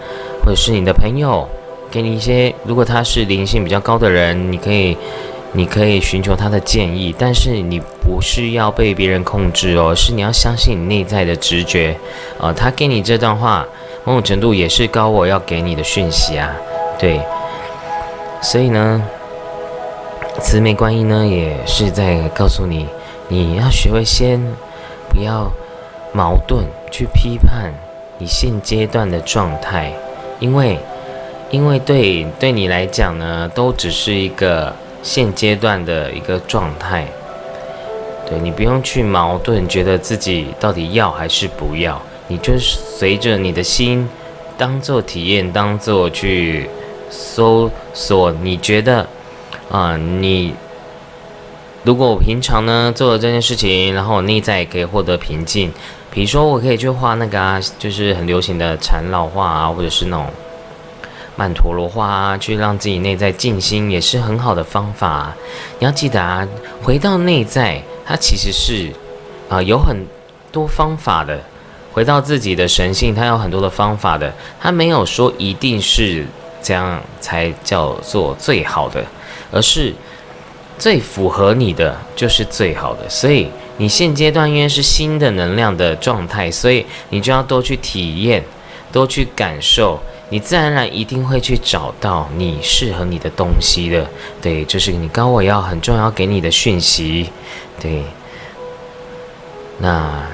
[0.44, 1.50] 或者是你的朋友，
[1.90, 4.96] 给你一些，如果他是灵性比较高的人，你可以，
[5.54, 11.98] 你可以寻求他的建议，但是你不是要被别人控制哦，是你要相信你内在的直觉，
[12.38, 13.66] 呃，他给你这段话，
[14.04, 16.54] 某种程度也是高我要给你的讯息啊，
[16.98, 17.20] 对，
[18.42, 19.02] 所以呢，
[20.40, 22.88] 慈眉观音呢也是在告诉你，
[23.28, 24.40] 你要学会先
[25.10, 25.52] 不要
[26.14, 27.74] 矛盾去批判
[28.18, 29.92] 你现阶段的状态。
[30.40, 30.80] 因为，
[31.50, 37.06] 因为对对你来讲呢，都只是一个现阶段的一个状态，
[38.30, 44.10] 对你不用去矛盾，觉得自己到底要还是不要，你就是随着你的心，
[44.58, 46.70] 当做体验，当做去
[47.16, 48.32] 搜索。
[48.42, 49.08] 你觉得
[49.72, 50.54] 啊，你
[51.84, 55.72] 如果我平常呢做了这件事情，然后我内在也可以获得平静。
[56.12, 60.26] 比如说，我可以去画那个啊，就是很流行的缠绕画啊，或者是那种
[61.36, 65.34] 曼陀罗画啊，去让自己内在静心，也是很好的方法。
[65.80, 66.48] 你要记得啊，
[66.82, 68.92] 回到内在，它其实是
[69.50, 70.06] 啊有很
[70.52, 71.40] 多方法的。
[71.92, 74.34] 回到自己的神性，它有很多的方法的。
[74.60, 76.26] 它没有说一定是
[76.66, 79.06] 这样才叫做最好的，
[79.52, 79.94] 而是
[80.80, 83.08] 最符合你的就是最好的。
[83.08, 83.48] 所以。
[83.78, 88.42] 你现阶段因为是新的能量的状态，所以你就要多去体验，
[88.90, 90.00] 多去感受，
[90.30, 94.10] 你自然而然一定会去找到你适合你的东西的。
[94.42, 97.30] 对，这是你高我要很重要给你的讯息。
[97.82, 98.02] 对，
[99.80, 100.26] 那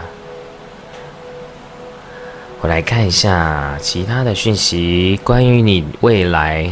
[2.61, 6.69] 我来看一下其他的讯息，关于你未来，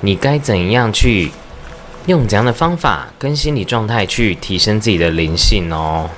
[0.00, 1.32] 你该怎样去？
[2.06, 6.08] 用怎样的方法跟心理状态去提升自己的灵性哦？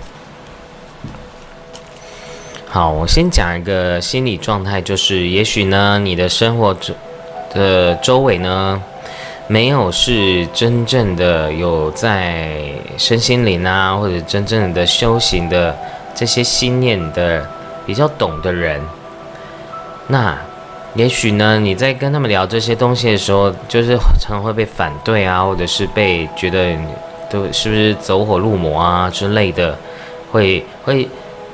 [2.69, 6.93] 好，我先讲一个心理状态，就是也许呢，你的生活周
[7.55, 8.83] 的周围呢，
[9.47, 12.59] 没有是真正的有在
[12.99, 15.75] 身心灵啊，或者真正的修行的
[16.15, 17.49] 这些心念的
[17.87, 18.83] 比较懂的人，
[20.09, 20.37] 那。
[20.95, 26.75] 也许呢，你在跟他们聊这些东西的时候，就是常常会被反对啊，或者是被觉得
[27.29, 29.79] 都是不是走火入魔啊之类的，
[30.33, 31.07] 会会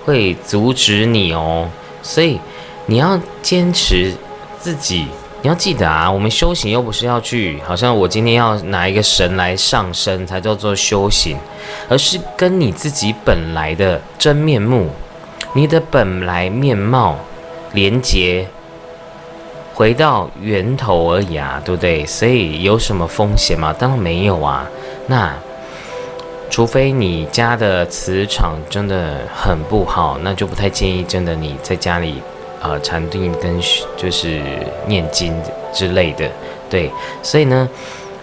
[0.05, 1.69] 会阻止你哦。
[2.03, 2.39] 所以
[2.87, 4.15] 你要坚持
[4.61, 5.09] 自己，
[5.41, 11.37] 你要记得啊，我们修行又不是要去，好像我今天要拿一个神来上身才叫做修行，
[11.89, 14.89] 而是跟你自己本来的真面目，
[15.53, 17.19] 你的本来面貌。
[17.73, 18.47] 连接，
[19.75, 22.05] 回到源头而已啊，对不对？
[22.07, 23.75] 所以有什么风险吗？
[23.79, 24.67] 当然没有啊。
[25.07, 25.35] 那
[26.51, 32.23] 除非你家的磁场真的很不好，那就不太建议真的你在家里
[32.61, 33.59] 呃禅定跟
[33.97, 34.43] 就是
[34.87, 35.35] 念经
[35.73, 36.31] 之类的。
[36.69, 36.91] 对，
[37.23, 37.69] 所以呢，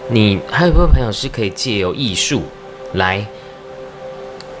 [0.08, 2.42] 你还有部分朋友是可以借由艺术
[2.94, 3.24] 来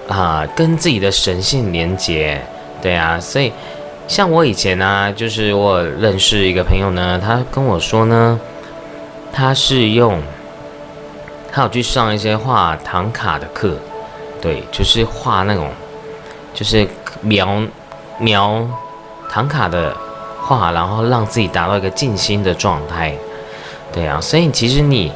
[0.08, 2.42] 啊跟自己的神性连接。
[2.82, 3.52] 对啊，所以
[4.10, 8.40] 像我以前呢，就是我认识一个朋友呢，他跟我说呢，
[9.32, 10.20] 他是用。
[11.52, 13.76] 他有去上一些画唐卡的课，
[14.40, 15.68] 对，就是画那种，
[16.52, 16.86] 就是
[17.20, 17.60] 描
[18.18, 18.68] 描
[19.28, 19.96] 唐卡的
[20.40, 23.14] 画，然后让自己达到一个静心的状态，
[23.92, 25.12] 对啊，所以其实你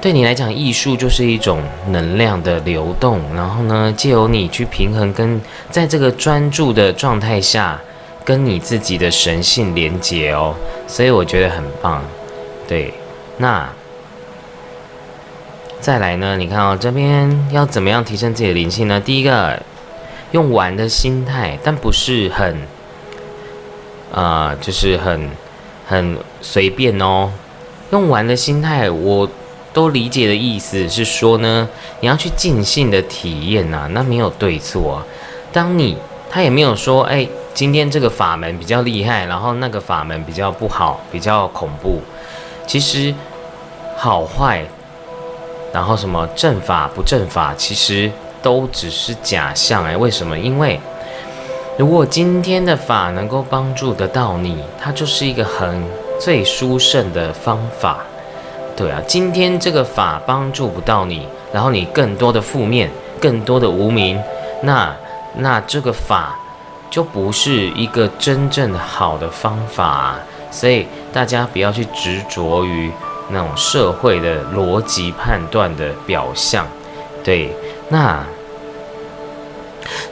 [0.00, 7.78] 对你来讲，艺术就是一种能量的流动，然后呢，借由你去平衡跟在这个专注的状态下，
[8.26, 10.54] 跟你自己的神性连接哦，
[10.86, 12.04] 所以我觉得很棒，
[12.68, 12.92] 对，
[13.38, 13.66] 那。
[15.78, 16.36] 再来呢？
[16.36, 18.98] 你看哦，这边要怎么样提升自己的灵性呢？
[18.98, 19.62] 第一个，
[20.32, 22.56] 用玩的心态，但不是很，
[24.10, 25.30] 呃，就是很
[25.86, 27.30] 很随便哦。
[27.90, 29.28] 用玩的心态，我
[29.72, 31.68] 都理解的意思是说呢，
[32.00, 35.00] 你要去尽兴的体验呐，那没有对错。
[35.52, 35.96] 当你
[36.36, 42.02] 他也没有说，哎，今天这个法门比较厉害，然后那个法门比较不好，比较恐怖。
[42.66, 43.14] 其实
[43.96, 44.62] 好坏。
[45.72, 48.12] 然后什么正法不正法，其实
[48.42, 49.96] 都只是假象哎。
[49.96, 50.38] 为什么？
[50.38, 50.78] 因为
[51.78, 55.82] 如果今天的法能够帮助得到你，它就是一个很
[56.20, 58.00] 最殊胜的方法。
[58.76, 64.22] 对啊，今天这个法帮助不到你，然后你更多的负面，更多的无名，
[64.60, 64.94] 那
[65.36, 66.36] 那这个法
[66.90, 70.16] 就不是一个真正好的方法。
[70.50, 72.90] 所以大家不要去执着于。
[73.28, 76.64] 那种社会的逻辑判断的表象，
[77.24, 77.50] 对，
[77.88, 78.24] 那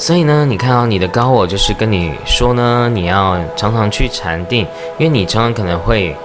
[0.00, 4.66] 所以呢，你看到你的高我就是跟你说呢，你要常常去禅定，
[4.98, 6.16] 因为你常常可能会，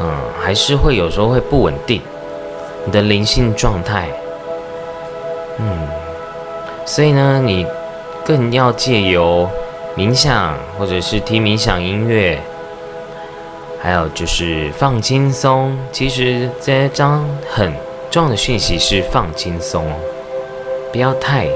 [0.00, 2.00] 嗯，还是会有时候会不稳定，
[2.84, 4.08] 你的灵性状态，
[5.58, 5.88] 嗯，
[6.86, 7.66] 所以呢，你
[8.24, 9.48] 更要借由
[9.96, 12.38] 冥想或者是听冥想音乐。
[13.80, 17.72] 还有就是放轻松，其实这张很
[18.10, 19.84] 重要的讯息是放轻松，
[20.92, 21.48] 不要太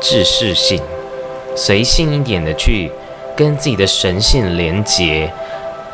[0.00, 0.80] 自视性，
[1.54, 2.90] 随性一点的去
[3.36, 5.30] 跟自己的神性连接，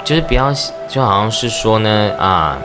[0.05, 0.53] 就是不要
[0.89, 2.57] 就好像是说呢啊。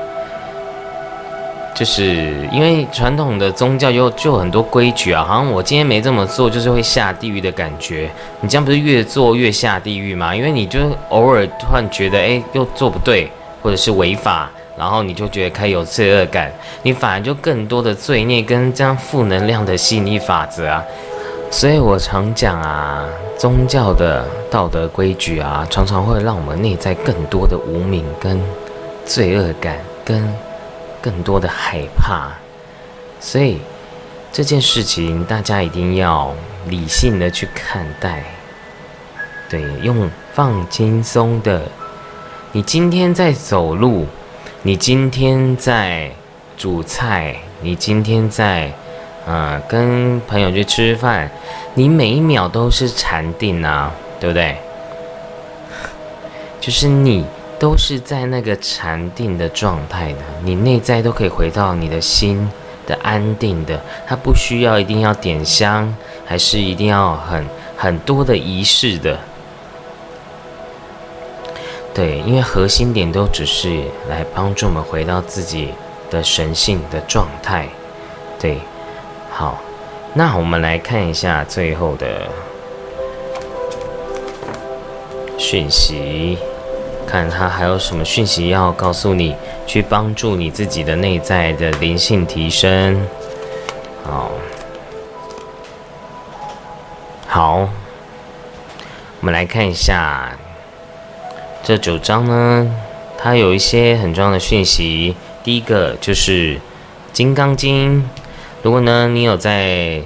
[1.82, 2.14] 就是
[2.52, 8.08] 因为传统的宗教有就很多规矩啊，好像我今天没这么做，就是会下地狱的感觉。
[8.40, 10.36] 你这样不是越做越下地狱吗？
[10.36, 10.80] 因为你就
[11.10, 13.28] 偶尔突然觉得，哎，又做不对，
[13.64, 16.52] 或者是违法，然后你就觉得开有罪恶感，
[16.84, 20.84] 你反而就更多的罪孽跟这样负能量的吸引力法则啊。
[21.50, 23.04] 所以我常讲啊，
[23.40, 28.40] 宗教的道德规矩啊，常常会让我们内在更多的无名跟
[29.04, 30.32] 罪恶感跟。
[31.02, 32.30] 更多的害怕，
[33.20, 33.60] 所以
[34.32, 36.34] 这件事情大家一定要
[36.68, 38.24] 理性的去看待。
[39.50, 41.64] 对，用放轻松的。
[42.52, 44.06] 你今天在走路，
[44.62, 46.12] 你今天在
[46.56, 48.72] 煮菜，你今天在
[49.26, 51.32] 呃跟朋友去吃饭，
[51.74, 54.58] 你每一秒都是禅定啊，对不对？
[56.60, 57.26] 就是你。
[57.62, 62.50] 都是在那个禅定的状态的，你内在都可以回到你的心
[62.88, 65.96] 的安定的，它不需要一定要点香，
[66.26, 67.46] 还是一定要很
[67.78, 69.20] 很多的仪式的。
[71.94, 75.72] 对，因为核心点都只是来帮助我们回到自己
[76.10, 77.70] 的神性的状态。
[78.40, 78.58] 对，
[79.30, 79.62] 好，
[80.16, 82.28] 那我们来看一下最后的
[85.38, 86.40] 讯息。
[87.08, 89.36] 看他还有什么讯息要告诉你，
[89.68, 93.06] 去帮助你自己的内在的灵性提升。
[94.06, 94.32] 好，
[97.28, 97.70] 好，
[99.20, 100.38] 我们来看一下
[101.62, 102.74] 这九章呢，
[103.18, 105.16] 它有一些很重要的讯息。
[105.44, 106.56] 第一个就是
[107.12, 108.02] 《金刚经》，
[108.62, 110.02] 如果呢你有在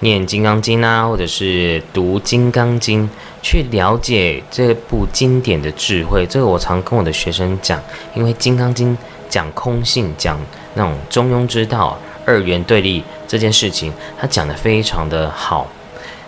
[0.00, 3.04] 念《金刚经》啊，或者是读《金刚经》。
[3.42, 7.82] 去了解这部经典的智慧，这个我常跟我的学生讲，
[8.14, 8.96] 因为《金刚经》
[9.28, 10.38] 讲空性，讲
[10.74, 15.66] 那种中庸之道、二元对立这件事情，他讲的非常的好。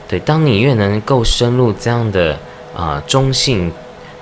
[0.09, 2.39] 对，当你越能够深入这样的
[2.75, 3.73] 啊中性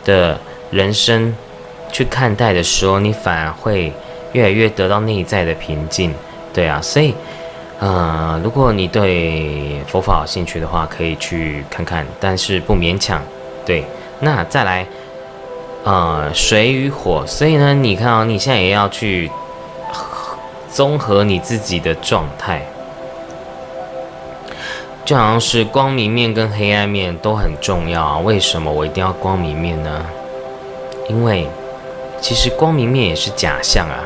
[0.04, 0.38] 的
[0.70, 1.34] 人生
[1.92, 3.92] 去看待的时候，你反而会
[4.32, 6.14] 越来越得到内在的平静。
[6.52, 7.14] 对啊，所以，
[7.80, 13.22] 呃，如果你对佛法有兴趣的话，可以去看看，但是不勉强。
[13.64, 13.84] 对，
[14.20, 14.86] 那再来，
[15.84, 19.30] 呃，水与火，所以呢，你看啊，你现在也要去
[20.70, 22.62] 综合你自己的状态。
[25.06, 28.18] 就好像是光明面跟黑暗面都很重要啊。
[28.18, 30.04] 为什么我一定要光明面呢？
[31.08, 31.48] 因为
[32.20, 34.04] 其实光明面也是假象啊，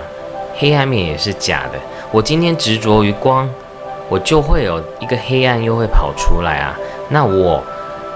[0.56, 1.78] 黑暗面也是假的。
[2.12, 3.50] 我今天执着于光，
[4.08, 6.76] 我就会有一个黑暗又会跑出来啊。
[7.08, 7.62] 那我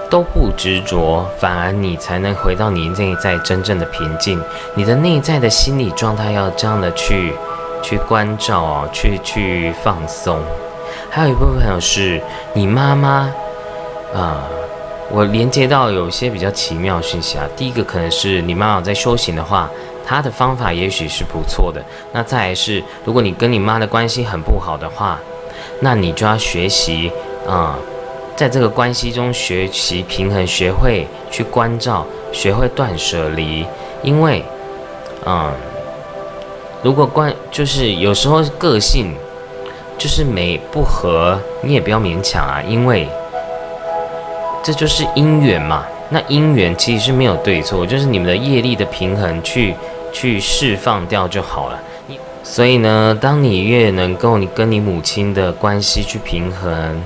[0.09, 4.41] 都不执着，反而你才能回到你内在真正的平静。
[4.73, 7.33] 你的内在的心理状态要这样的去
[7.83, 10.39] 去关照哦，去去放松。
[11.11, 12.19] 还有一部分朋友是
[12.53, 13.31] 你妈妈，
[14.15, 14.43] 啊，
[15.11, 17.45] 我连接到有一些比较奇妙讯息啊。
[17.55, 19.69] 第一个可能是你妈妈在修行的话，
[20.05, 21.79] 她的方法也许是不错的。
[22.11, 25.19] 那再来是，如果你跟你妈的关系很不好的话，
[25.79, 27.11] 那你就要学习
[27.47, 27.77] 啊，
[28.35, 33.65] 在这个关系中学习平衡，学会去关照，学会断舍离。
[34.03, 34.43] 因为，
[35.25, 35.51] 嗯，
[36.81, 39.15] 如果关就是有时候个性。
[39.99, 43.05] 就是没不合，你也不要勉强啊，因为
[44.63, 45.85] 这就是因缘嘛。
[46.07, 49.75] 那因缘其实是没有对错，就是你们的业力的平衡去
[50.13, 51.77] 去释放掉就好了。
[52.49, 56.99] 所以呢，当你越能够你跟你母亲的关系去平衡，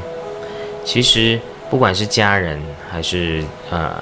[0.85, 1.37] 其实
[1.69, 2.57] 不管是家人
[2.89, 3.93] 还是呃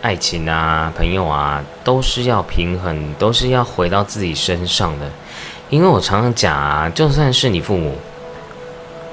[0.00, 5.06] 爱情啊、朋友啊，都是要平衡，都是要回到自己身上的。
[5.68, 7.94] 因为我常常讲啊，就算是你父母，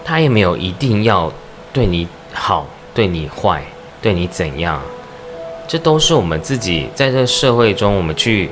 [0.05, 1.29] 他也没有一定要
[1.73, 3.61] 对你好、对你坏、
[4.01, 4.81] 对你怎样，
[5.67, 8.49] 这都是我们自己在这社会中，我们去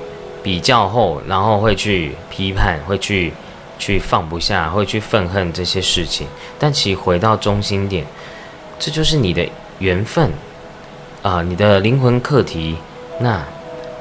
[0.47, 3.33] 比较后，然后会去批判，会去
[3.77, 6.25] 去放不下，会去愤恨这些事情。
[6.57, 8.05] 但其实回到中心点，
[8.79, 9.45] 这就是你的
[9.79, 10.31] 缘分
[11.21, 12.77] 啊，你的灵魂课题，
[13.19, 13.43] 那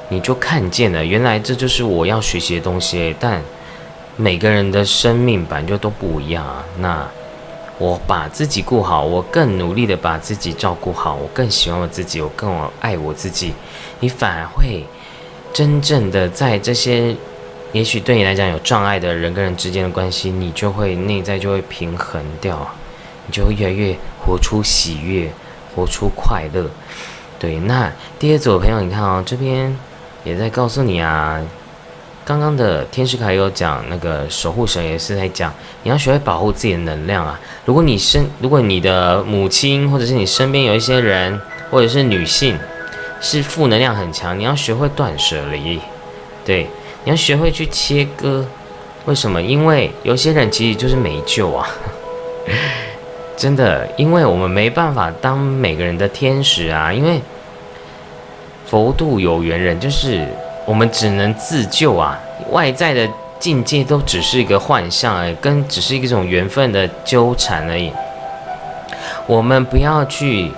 [0.07, 3.41] 你就看见了，原来这就是我要学习的东西，但。
[4.19, 6.65] 每个人的生命本就都不一样啊。
[6.79, 7.07] 那
[7.77, 13.53] 我把自己顾好，我更努力的把自己照顾好，我更喜欢我自己，我更爱我自己。
[13.99, 14.83] 你反而会
[15.53, 17.15] 真正的在这些
[17.71, 22.67] 也许对你来讲有障碍的人跟人之间的关系，你就会内在就会平衡掉，
[23.25, 25.31] 你就会越来越活出喜悦，
[25.75, 26.69] 活出快乐。
[27.39, 29.77] 对，那第二组的朋友，你看啊，这边
[30.23, 31.41] 也在告诉你啊。
[32.25, 37.39] 刚刚的天使卡有讲，那个守护神也是在讲，你要学会保护自己的能量啊。
[37.63, 41.39] 如果你身，如果你的母亲或者是你身边有一些人，
[41.69, 42.59] 或者是女性，
[43.19, 45.79] 是负能量很强，你要学会断舍离，
[46.45, 46.67] 对，
[47.03, 48.45] 你要学会去切割。
[49.05, 49.41] 为什么？
[49.41, 51.67] 因为有些人其实就是没救啊，
[53.37, 57.21] 真的，因为我们没办法当每个人的天使啊，因为
[58.65, 60.27] 佛度有缘人，就是。
[60.67, 63.09] 我们只能自救啊，外在的
[63.39, 67.89] 境界都只是一个幻象而已，跟只是一种缘分的纠缠而已。
[69.25, 70.51] 我们不要去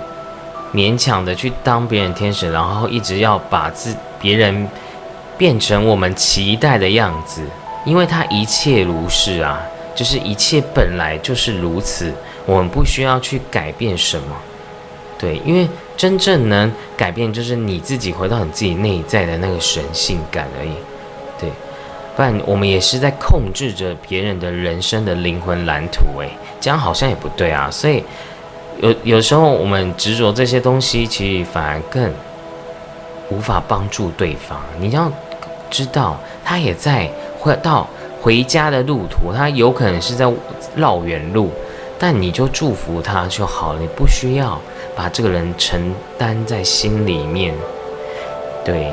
[0.72, 4.68] 勉强的去当别人天使，然后一直要把自别人
[5.36, 7.42] 变成我们期待的样子，
[7.84, 9.60] 因为他一切如是啊，
[9.94, 12.12] 就是一切本来就是如此，
[12.46, 14.36] 我们不需要去改变什么。
[15.18, 15.68] 对，因为。
[15.96, 20.70] 真正能改变，就是你自己回到你自己内在的那个神性感而已，
[21.38, 21.50] 对，
[22.16, 27.70] 不然我们也是在控制着别人的人生的灵魂蓝图，诶，这样好像也不对啊。
[27.70, 28.02] 所以
[28.78, 32.10] 有有时候我们执着这些东西，其实反而更
[33.30, 34.60] 无法帮助对方。
[34.78, 35.10] 你要
[35.70, 37.86] 知道，他也在回到
[38.20, 40.30] 回家的路途，他有可能是在
[40.76, 41.50] 绕远路，
[41.98, 44.58] 但你就祝福他就好了，你不需要。
[44.96, 47.54] 把这个人承担在心里面，
[48.62, 48.90] 对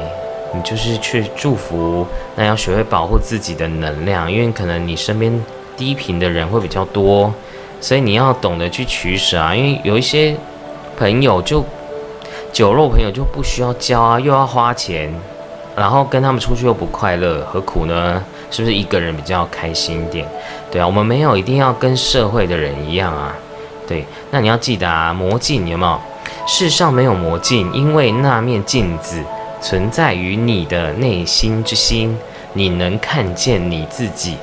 [0.53, 2.07] 你就是去祝福。
[2.36, 5.43] 那要学会保护自己的能量，因为可能你身边
[5.75, 7.34] 低频的人会比较多，
[7.80, 9.55] 所以你要懂得去取舍啊。
[9.55, 10.36] 因为有一些
[10.97, 11.63] 朋友就
[12.51, 15.13] 酒肉朋友就不需要交啊，又要花钱，
[15.75, 18.23] 然后跟他们出去又不快乐，何苦呢？
[18.49, 20.25] 是不是一个人比较开心一点？
[20.71, 23.36] 对啊，我们没有一定要跟社会的人一样啊。
[23.88, 25.99] 对，那你要记得啊，魔镜有没有？
[26.45, 29.21] 世上没有魔镜，因为那面镜子
[29.61, 32.17] 存在于你的内心之心，
[32.53, 34.38] 你能看见你自己。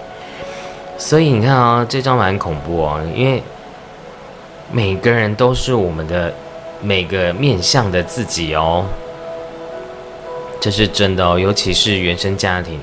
[0.97, 3.43] 所以你看啊，这张蛮恐怖哦，因为
[4.71, 6.33] 每个人都是我们的
[6.81, 8.87] 每个面向的自己哦，
[10.61, 12.79] 这是真的哦，尤其是原生家庭，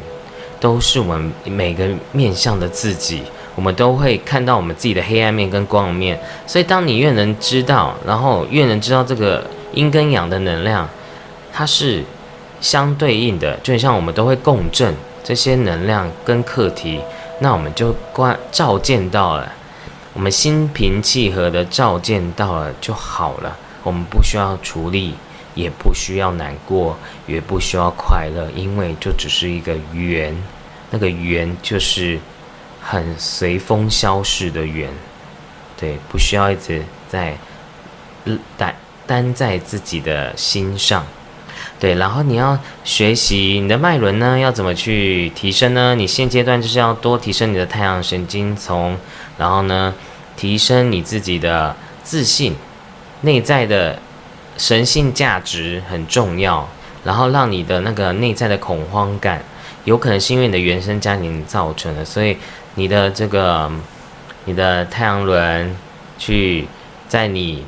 [0.60, 3.24] 都是我们每个面向的自己，
[3.56, 6.20] 我们都会看到我们自己的黑暗面跟光明面。
[6.46, 10.88] 所以，当你越能知道，然后越能知道这个阴跟阳的能量，
[11.52, 12.04] 它是
[12.60, 14.94] 相对应的，就像我们都会共振
[15.24, 17.00] 这些能量跟课题，
[17.44, 19.52] 那我们就观照见到了，
[20.14, 23.58] 我们心平气和的照见到了就好了。
[23.82, 25.16] 我们不需要处理，
[25.56, 30.38] 也不需要难过，也不需要快乐，因为就只是一个缘，
[30.92, 32.20] 那个缘就是
[32.80, 34.92] 很随风消逝的缘，
[35.76, 37.36] 对，不需要一直在
[38.56, 38.76] 担
[39.08, 41.04] 担在自己的心上，
[41.82, 45.96] 对，然后你要学习你的脉轮呢，要怎么去提升呢？
[45.96, 48.96] 你现阶段就是要多提升你的太阳神经丛，
[49.40, 49.92] 然后呢，
[50.38, 52.56] 提升你自己的自信。
[53.22, 53.98] 内在的
[54.58, 56.68] 神性价值很重要，
[57.04, 59.44] 然后让你的那个内在的恐慌感，
[59.86, 62.38] 有可能是因为你的原生家庭造成的，所以
[62.76, 63.72] 你的这个
[64.46, 65.76] 你的太阳轮
[66.20, 66.68] 去
[67.08, 67.64] 在你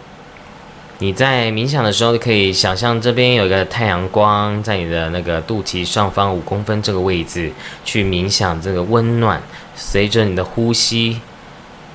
[0.99, 7.51] 你在冥想的时候，可以想象这边有一个太阳光在你的那个肚脐上方五公分这个位置
[7.83, 9.41] 去冥想这个温暖，
[9.75, 11.19] 随着你的呼吸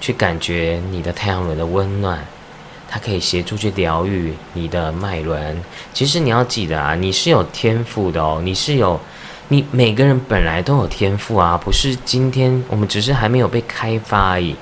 [0.01, 2.23] 去感觉你的太阳轮的温暖。
[2.91, 5.63] 它可以协助去疗愈你的脉轮。
[5.93, 8.99] 其实你要记得啊，你是有天赋的哦，你是有，
[9.49, 14.57] 你每个人本来都有天赋啊，不是今天我们只是还没有被开发而已。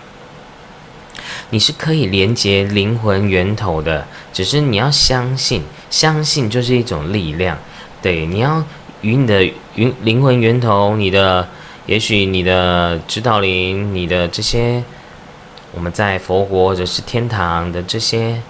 [1.50, 7.58] 你是可以连接灵魂源头的，只是你要相信，相信就是一种力量。
[8.02, 8.62] 对，你要
[9.02, 9.40] 与你的
[9.74, 11.48] 灵灵魂源头，你的
[11.86, 14.82] 也许你的指导灵，你的这些。
[15.74, 18.40] 我们在佛国或者是天堂的这些，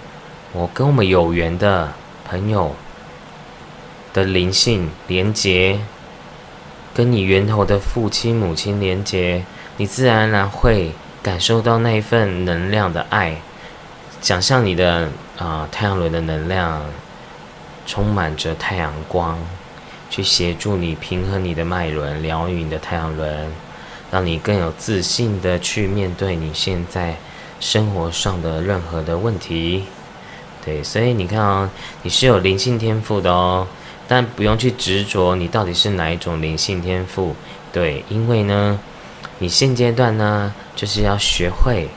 [0.52, 1.92] 我跟我们有缘的
[2.24, 2.76] 朋友
[4.12, 5.80] 的灵性连接，
[6.94, 9.44] 跟你源头的父亲母亲连接，
[9.78, 10.92] 你自然而然会
[11.26, 13.36] 感受到那一份能量的爱。
[14.22, 16.80] 想象你的啊太阳轮的能量
[17.84, 19.36] 充满着太阳光，
[20.08, 23.50] 去协助你平衡你的脉轮，疗愈你的太阳轮。
[24.08, 27.16] 让你更有自信的去面对你现在
[27.58, 29.82] 生活上的任何的问题，
[30.64, 31.68] 对，所以你看啊，
[32.02, 33.66] 你是有灵性天赋的哦，
[34.06, 37.34] 但不用去执着你到底是哪一种灵性天赋，
[37.72, 38.78] 对，因为呢，
[39.38, 41.88] 你现阶段呢就是要学会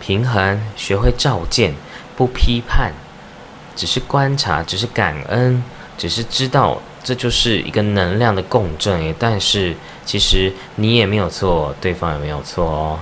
[0.00, 1.74] 平衡，学会照见，
[2.16, 2.92] 不批判，
[3.74, 5.62] 只是观察，只是感恩，
[5.96, 6.80] 只是知道。
[7.02, 9.76] 这就是一个能量的共振，但是
[10.06, 12.98] 其实你也没有错，对方也没有错哦。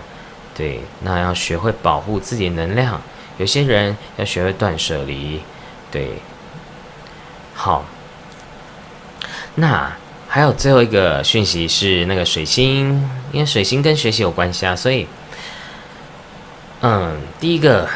[0.57, 3.00] 对，那要学会保护自己能量。
[3.38, 5.40] 有些人要学会断舍离。
[5.92, 6.14] 对，
[7.55, 7.84] 好。
[9.55, 9.92] 那
[10.35, 12.89] 还有最后一个讯息是那个水星，
[13.33, 15.07] 因为水星跟学习有关系啊，所以，
[16.80, 17.87] 嗯，第一个，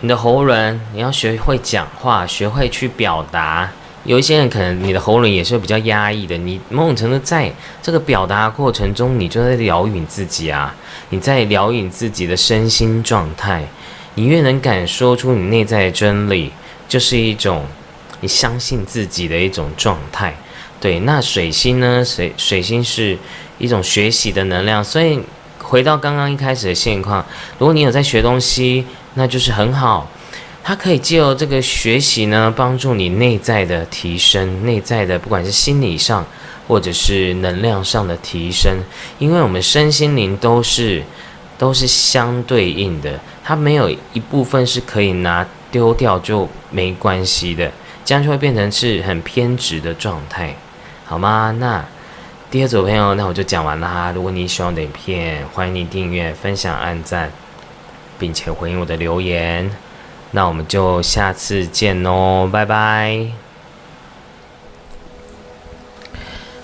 [0.00, 3.70] 你的喉咙你要学会讲话，学会去表达。
[4.04, 10.74] 有一些人可能你的喉咙也是比较压抑的，你某种程度在这个表达过程中，你就在疗愈自己啊，
[11.10, 13.62] 你在疗愈自己的身心状态。
[14.14, 16.50] 你越能敢说出你内在的真理，
[16.88, 17.66] 就是一种
[18.22, 20.34] 你相信自己的一种状态。
[20.84, 22.04] 对，那水星呢？
[22.04, 23.16] 水水星是
[23.56, 25.18] 一种学习的能量，所以
[25.58, 27.24] 回到刚刚一开始的现况，
[27.58, 30.06] 如果你有在学东西，那就是很好。
[30.62, 36.22] 它可以借由这个学习呢，帮助你内在的提升，内在的不管是心理上
[36.68, 38.76] 或者是能量上的提升，
[39.18, 41.02] 因为我们身心灵都是
[41.56, 47.72] 都是相对应的，它没有一部分是可以拿丢掉就没关系的，
[48.04, 50.54] 这样就会变成是很偏执的状态，
[51.04, 51.54] 好吗？
[51.58, 51.84] 那
[52.50, 54.10] 第二组朋友，那我就讲完啦。
[54.14, 57.30] 如果你喜欢我的影片，欢迎你订阅、分享、按赞，
[58.18, 59.70] 并且回应我的留言。
[60.30, 63.26] 那我们就下次见哦，拜拜。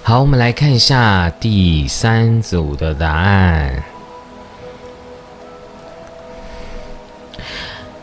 [0.02, 3.84] 好，我们来看一下第三组的答案。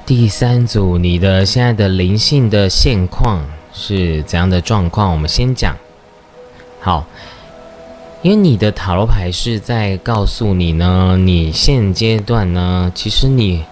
[0.05, 5.11] 第三组，你的现在的灵性的现况是怎样的状况？
[5.11, 5.75] 我们先讲。
[6.79, 7.05] 好，
[8.21, 13.63] 因为你的塔罗牌是在告诉你呢，你现阶段呢，其实你。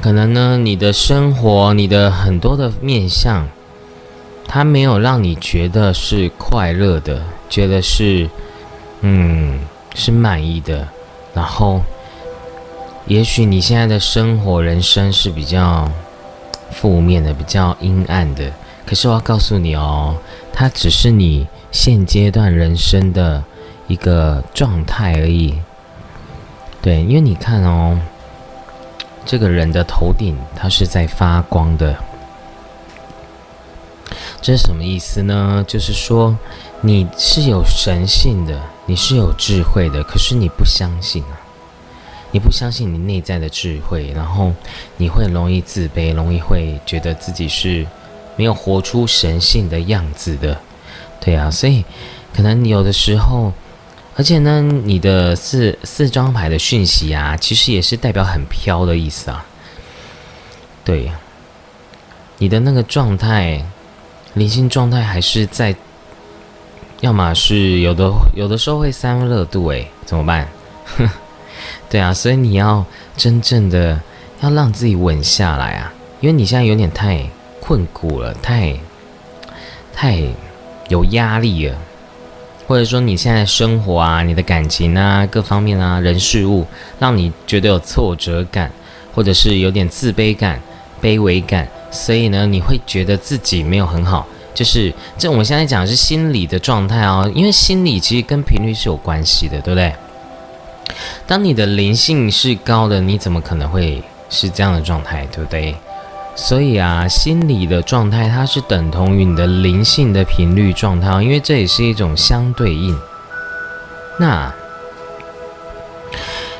[0.00, 3.48] 可能呢，你的生活，你的很多的面相，
[4.46, 8.28] 它没有让你觉得是快乐的，觉得是，
[9.00, 9.60] 嗯，
[9.94, 10.86] 是满意的。
[11.32, 11.80] 然后，
[13.06, 15.90] 也许你现在的生活、人生是比较
[16.70, 18.52] 负面的、比较阴暗的。
[18.84, 20.14] 可是我要告诉你哦，
[20.52, 23.42] 它只是你现阶段人生的
[23.88, 25.58] 一个状态而已。
[26.80, 27.98] 对，因为你看哦，
[29.26, 31.96] 这个人的头顶它是在发光的。
[34.40, 35.64] 这是什么意思呢？
[35.66, 36.38] 就是说
[36.80, 41.40] 你是有神性的，你是有智慧的，可是你不相信啊。
[42.30, 44.52] 你不相信你内在的智慧，然后
[44.96, 47.84] 你会容易自卑，容易会觉得自己是
[48.36, 50.60] 没有活出神性的样子的，
[51.24, 51.84] 对啊，所以
[52.36, 53.52] 可能你有的时候，
[54.14, 59.46] 而且呢，你的四四张牌的讯息啊，其实也是代表很飘的意思啊，
[60.84, 61.10] 对，
[62.36, 63.64] 你的那个状态，
[64.34, 65.74] 灵性状态还是在，
[67.00, 70.46] 要么是有的有的时候会三热度，诶，怎么办？
[71.88, 72.84] 对啊，所以你要
[73.16, 73.98] 真正的
[74.40, 77.24] 要让自己稳下来啊，因为你现在有点太
[77.60, 78.74] 困苦了，太
[79.94, 80.22] 太
[80.88, 81.76] 有压力了，
[82.66, 86.66] 或者说你现在生活啊、你的感情啊、各方面啊、人事物，
[86.98, 88.70] 让你觉得有挫折感，
[89.14, 90.60] 或者是有点自卑感、
[91.02, 94.26] 卑微感，所以呢，你会觉得自己没有很好。
[94.54, 99.92] 就是这，我们现在讲的是心理的状态哦，因为心理其实跟频率是有关系的，对不对？
[101.26, 105.74] 当你的灵性是高的，你怎么可能会是这样的状态，对不对？
[106.36, 112.98] 所以啊，心理的状态它是等同于你的灵性的频率状态，因为这也是一种相对应。
[114.18, 114.52] 那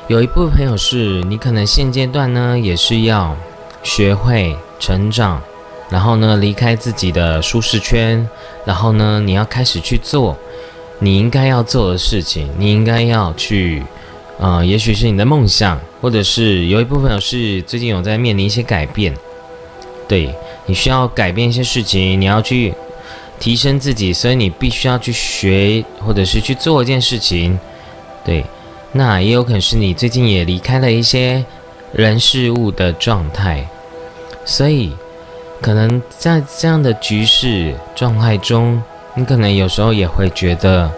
[0.06, 3.36] 有一部分朋友是你可能现阶段呢也是要
[3.82, 5.40] 学会成长，
[5.90, 8.28] 然后呢离开自己的舒适圈，
[8.64, 10.36] 然后呢你要开始去做
[11.00, 13.82] 你应该要做的事情，你应该要去。
[14.40, 19.14] 啊，也许是你的梦想，或者是有一部分是最近有在面临一些改变，
[20.06, 20.34] 对
[20.66, 22.72] 你需要改变一些事情，你要去
[23.38, 27.58] 提升自己，所以你必须要去学，或者是去做一件事情，
[28.24, 28.44] 对，
[28.92, 31.44] 那也有可能是你最近也离开了一些
[31.92, 33.66] 人事物的状态，
[34.44, 34.92] 所以
[35.60, 38.82] 可能在这样的局势状态中，
[39.14, 40.90] 你可能有时候也会觉得，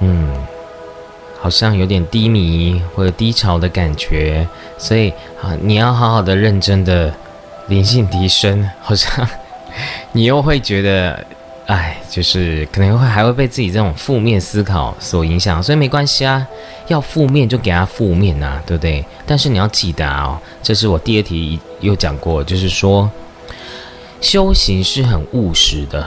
[0.00, 0.34] 嗯。
[1.38, 4.44] 好像有点低迷或者低潮的感觉，
[4.76, 7.14] 所以啊，你要好好的认真的
[7.68, 8.68] 灵性提升。
[8.80, 9.28] 好像
[10.12, 11.24] 你又会觉得，
[11.66, 16.46] 哎，就是可能会还会被自己这种负面思考所影响，所以没关系啊，
[16.88, 19.04] 要负面就给他负面啊，对不对？
[19.26, 23.10] 但是你要记得啊，这是我第二题又讲过，就是说
[24.20, 26.06] 修行是很务实的，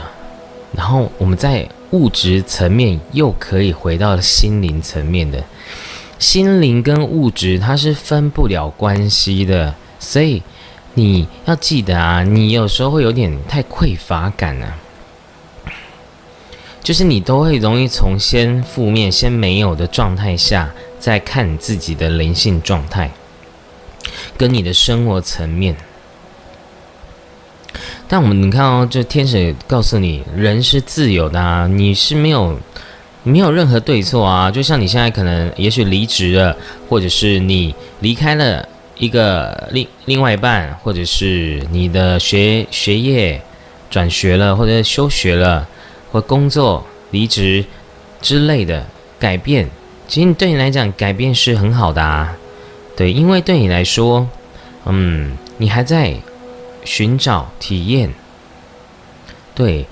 [0.72, 1.68] 然后我们在。
[1.92, 5.42] 物质层面又可以回到心灵层面的，
[6.20, 10.40] 心灵跟物质它是分不了关系的，所以
[10.94, 14.66] 你要记得啊，你有时候会有点太匮乏感呢，
[16.82, 23.10] 就是你都会容易从先负面、先没有的状态下，再看自己的灵性状态，
[24.36, 25.76] 跟你的生活层面。
[28.08, 32.58] 但我们你看哦，这天使告诉你，人是自由的啊，你是没有
[33.22, 34.50] 没有任何对错啊。
[34.50, 36.56] 就像你现在可能也许离职了，
[36.88, 38.68] 或者是你离开了
[39.00, 43.42] 一个另另外一半，或者是你的学学业
[43.90, 45.66] 转学了，或者休学了，
[46.12, 47.64] 或工作离职
[48.22, 48.86] 之类的
[49.18, 49.68] 改变，
[50.06, 52.36] 其实对你来讲改变是很好的啊。
[52.96, 54.28] 对，因为对你来说，
[54.84, 56.14] 嗯，你还在。
[56.82, 58.10] 寻找体验，
[59.54, 59.84] 对，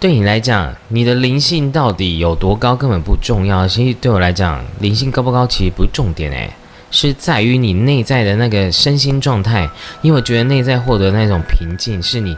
[0.00, 3.68] 对你来讲，你的灵性到底有多高根本不重要。
[3.68, 6.50] 其实对我来讲，灵性高不高其实不是重点诶，
[6.90, 9.68] 是在于你内在的那个身心状态。
[10.02, 12.36] 因为我觉得内在获得那种平静，是你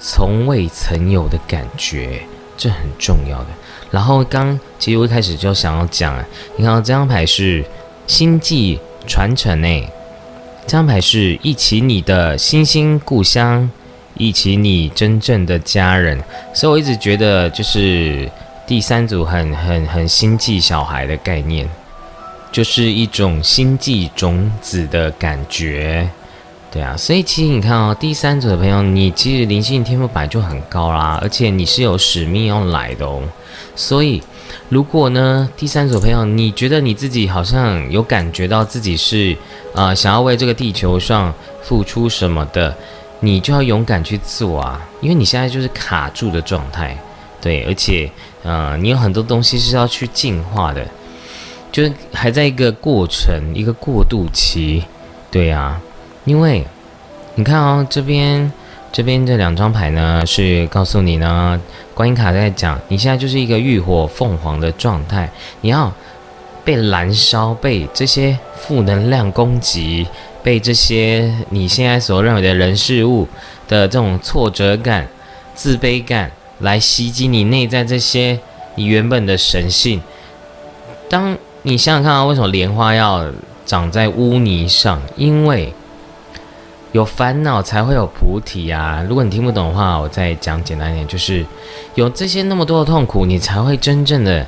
[0.00, 2.22] 从未曾有的感觉，
[2.56, 3.46] 这很重要的。
[3.90, 6.22] 然后刚其实我一开始就想要讲，
[6.56, 7.64] 你看这张牌是
[8.06, 9.88] 星际传承诶。
[10.66, 13.70] 这张牌是忆起你的星星故乡，
[14.16, 16.18] 忆起你真正的家人，
[16.54, 18.28] 所以我一直觉得就是
[18.66, 21.68] 第三组很很很星际小孩的概念，
[22.54, 26.08] 就是一种星际种子的感觉，
[26.70, 33.20] 对啊，所以其实你看哦，第三组的朋友，你其实灵性天赋本来就很高啦，而且你是有使命要来的哦，
[33.74, 34.22] 所以。
[34.68, 39.36] 如果呢，第三组朋友，你觉得你自己好像有感觉到自己是
[39.74, 42.74] 啊，想要为这个地球上付出什么的，
[43.18, 46.96] 你就要勇敢去做啊，因为你现在就是卡住的状态，
[47.40, 48.08] 对，而且
[48.44, 50.86] 呃，你有很多东西是要去进化的，
[51.74, 54.84] 就是还在一个过程，一个过渡期，
[55.28, 55.80] 对啊，
[56.24, 56.64] 因为
[57.34, 58.52] 你看哦，这边
[58.92, 61.60] 这边这两张牌呢，是告诉你呢，
[61.92, 65.28] 观音卡在讲，你现在就是一个浴火凤凰的状态，
[65.62, 65.92] 你要
[66.64, 70.06] 被燃烧，被这些负能量攻击，
[70.44, 73.26] 被这些你现在所认为的人事物
[73.66, 75.08] 的这种挫折感、
[75.56, 78.38] 自卑感来袭击你内在这些
[78.76, 80.00] 你原本的神性。
[81.10, 81.36] 当
[81.66, 83.24] 你想想看啊，为什么莲花要
[83.64, 85.00] 长在污泥上？
[85.16, 85.72] 因为
[86.92, 89.02] 有烦恼才会有菩提啊！
[89.08, 91.42] 如果你听不懂的话，我再讲简单一点，就是
[91.94, 94.46] 有这些那么多的痛苦，你才会真正的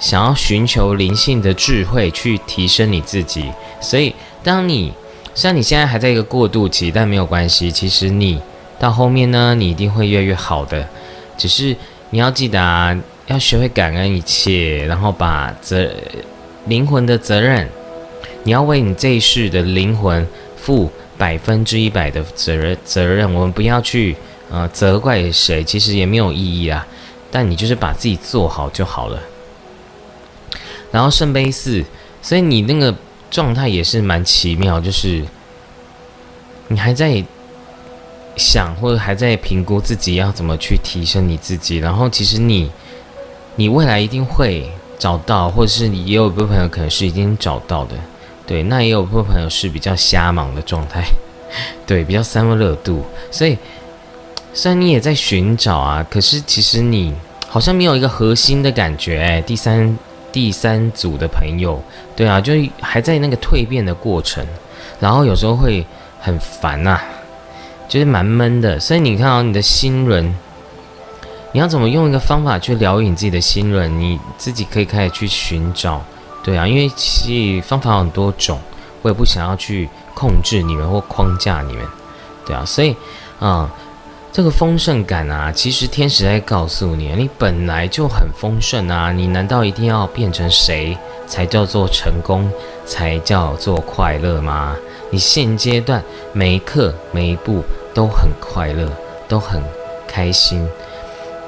[0.00, 3.48] 想要寻求灵性的智慧去提升你自己。
[3.80, 4.12] 所以，
[4.42, 4.92] 当你
[5.34, 7.70] 虽然你现在还在一个过渡期，但没有关系。
[7.70, 8.42] 其实你
[8.80, 10.84] 到后面呢，你一定会越来越好的。
[11.38, 11.76] 只是
[12.10, 12.98] 你要记得啊，
[13.28, 15.88] 要学会感恩一切，然后把责
[16.66, 17.68] 灵魂的责任，
[18.44, 20.90] 你要为你这一世的灵魂负。
[21.18, 24.14] 百分之一百的责任，责任，我们不要去
[24.50, 26.86] 呃责怪谁，其实也没有意义啊。
[27.30, 29.18] 但你就是把自己做好就好了。
[30.90, 31.82] 然后圣杯四，
[32.20, 32.94] 所以你那个
[33.30, 35.24] 状态也是蛮奇妙，就是
[36.68, 37.24] 你还在
[38.36, 41.78] 想或者还在评估自己要怎么去提升你自己。
[41.78, 42.70] 然后其实你，
[43.54, 47.94] 你未来一定会找到，或者是你也有一部分朋友可能是已经找到的。
[48.46, 51.04] 对，那也有部分朋友是比较瞎忙的状态，
[51.86, 53.58] 对，比较三分热度，所以
[54.54, 57.12] 虽然你也在寻找啊，可是其实你
[57.48, 59.20] 好像没有一个核心的感觉。
[59.20, 59.98] 哎，第三
[60.30, 61.82] 第三组的朋友，
[62.14, 64.46] 对啊，就还在那个蜕变的过程，
[65.00, 65.84] 然后有时候会
[66.20, 67.00] 很烦呐，
[67.88, 68.78] 就是蛮闷的。
[68.78, 70.34] 所以你看啊你的心轮，
[71.56, 73.98] 你要怎么用一个方法去疗愈你自己的心轮？
[73.98, 76.02] 你自己可以开始去寻找。
[76.44, 78.60] 对啊，因为其实方法很多种，
[79.00, 81.82] 我也不想要去控制你们或框架你们，
[82.44, 82.94] 对啊，所以
[83.40, 83.70] 啊，
[84.30, 90.94] 这个丰盛感啊，其实天使在告诉你，你本来就很丰盛啊，你难道一定要变成谁
[91.26, 92.50] 才叫做成功，
[92.84, 94.76] 才叫做快乐吗？
[95.10, 96.04] 你现阶段
[96.34, 98.92] 每一刻每一步都很快乐，
[99.26, 99.62] 都很
[100.06, 100.68] 开心，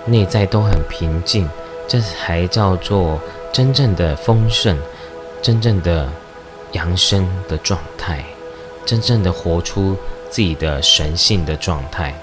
[0.09, 1.49] 内在都很平静，
[1.87, 3.21] 这才叫做。
[3.51, 4.77] 真正的丰盛，
[5.43, 6.07] 真正的
[6.73, 8.23] 扬升的状态，
[8.85, 9.97] 真正的活出
[10.31, 12.15] 自己的神性的状态。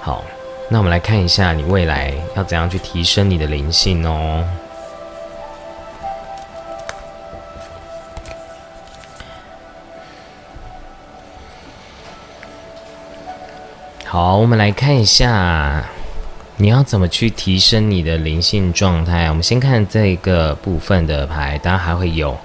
[0.00, 0.24] 好，
[0.70, 4.42] 那我们来看一下你未来要怎样去提升你的灵性哦。
[14.08, 15.84] 好，我们来看一下。
[16.58, 19.28] 你要怎么去提升你的灵性状态？
[19.28, 22.38] 我们先看这个部分的牌，当然还会有。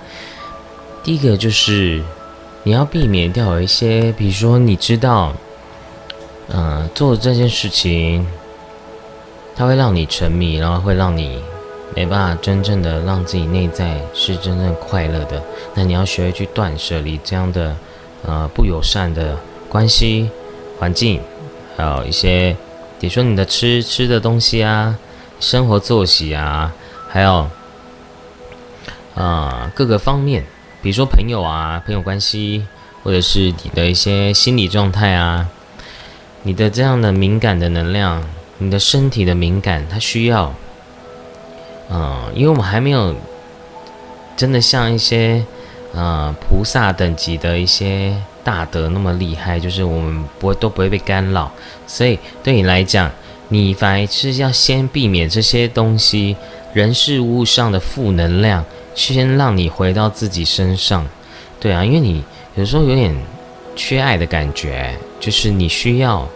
[1.03, 2.03] 第一个就是
[2.63, 5.33] 你要避免掉有一些，比如说你知道，
[6.49, 8.25] 嗯，做这件事情，
[9.55, 11.39] 它会让你沉迷，然后会让你
[11.95, 15.41] 没办法真正的让自己内在是真正快乐的。
[15.75, 17.77] 那你要学会去断舍离这样的
[18.25, 19.37] 呃不友善的
[19.69, 20.29] 关系、
[20.79, 21.21] 环境，
[21.81, 22.55] 还有一些。
[22.99, 24.95] 比如说你的吃吃的东西啊，
[25.39, 26.71] 生活作息啊，
[27.09, 27.49] 还有
[29.15, 30.45] 啊各个方面，
[30.83, 32.63] 比如说朋友啊，朋友关系，
[33.03, 35.49] 或者是你的一些心理状态啊，
[36.43, 38.23] 你的这样的敏感的能量，
[38.59, 40.53] 你的身体的敏感，它需要，
[41.89, 43.15] 嗯，因为我们还没有
[44.37, 45.43] 真的像一些
[45.95, 48.15] 呃菩萨等级的一些。
[48.43, 51.51] 大德那么厉害，就是我们不会都不会被干扰，
[51.85, 53.11] 所以对你来讲，
[53.49, 56.35] 你反而是要先避免这些东西，
[56.73, 58.65] 人事物上的负能量，
[58.95, 61.07] 先让你回到自己身上。
[61.59, 62.23] 对啊，因为你
[62.55, 63.15] 有时候有点
[63.75, 66.27] 缺爱的感觉，就是你需要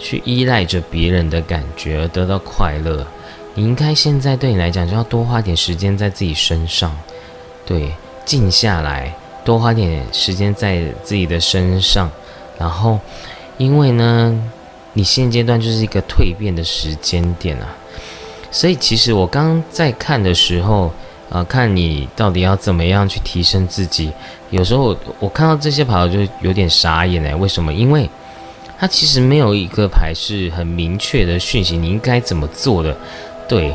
[0.00, 3.06] 去依赖着别人的感觉而得到快乐。
[3.54, 6.96] 你应该现在对你来讲，就要多花点时间在自己身上，
[7.64, 7.92] 对，
[8.24, 9.14] 静下来。
[9.48, 12.10] 多花点时间在自己的身上，
[12.58, 13.00] 然后，
[13.56, 14.38] 因为呢，
[14.92, 17.74] 你现阶段就是一个蜕变的时间点啊，
[18.50, 20.92] 所以其实我刚在看的时候，
[21.30, 24.12] 啊，看你到底要怎么样去提升自己，
[24.50, 27.72] 有时候我看到这些牌就有点傻眼哎，为什么？
[27.72, 28.06] 因为
[28.78, 32.94] 它其实没有一个牌是很明确的讯息，你应该怎么做的，
[33.48, 33.74] 对，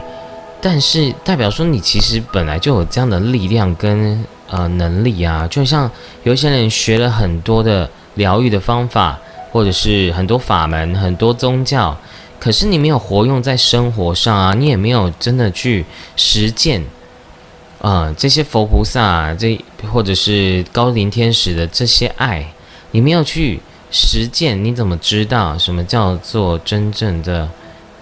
[0.62, 4.24] 但是代表说你其实本来就有这样的力量跟。
[4.54, 5.90] 呃，能力啊，就像
[6.22, 9.18] 有些人学了很多的疗愈的方法，
[9.52, 11.98] 或者是很多法门、很多宗教，
[12.40, 15.84] 可是你没有活用在生活上啊，你也没有真的去
[16.16, 16.84] 实践
[17.82, 19.60] 啊，这些佛菩萨这
[19.92, 22.46] 或者是高龄天使的这些爱，
[22.92, 27.50] 你没有去实践，你怎么知道什么叫做真正的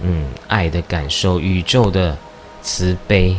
[0.04, 1.40] 嗯爱的感受？
[1.40, 2.18] 宇宙的
[2.62, 3.38] 慈悲。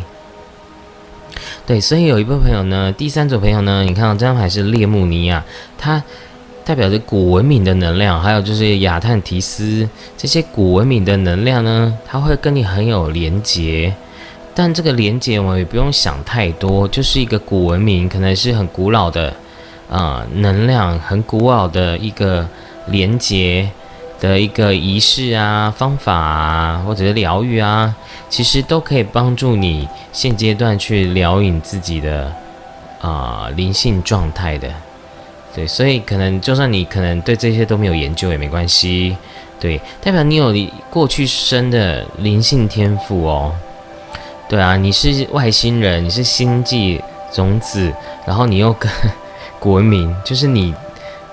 [1.67, 5.43] 对，所以有一部分朋友呢，第三组朋友呢，你看到这张牌是列穆尼亚，
[5.79, 6.03] 它
[6.65, 13.93] 代表着古文明的能量，还有就是亚特提斯这些古文明的能量呢，它会跟你很有连结。
[14.55, 19.33] 但这个连接我们也不用想太多，就是一个古文明，可能是很古老的
[19.91, 22.47] 啊能量，很古老的一个
[22.89, 23.67] 连接
[24.21, 27.97] 的一个仪式啊方法啊，或者是疗愈啊，
[28.33, 32.33] 其实都可以帮助你现阶段去疗愈自己的
[32.99, 34.73] 啊灵性状态的。
[35.55, 39.15] 对，所以可能就算你可能对这些都没有研究也没关系，
[39.61, 40.51] 对，代表你有
[40.89, 43.55] 过去生的灵性天赋哦。
[44.49, 46.99] 对啊，你是外星人，你是星际
[47.31, 47.93] 种子，
[48.27, 48.91] 然后你又跟
[49.61, 50.75] 古文明，就是你，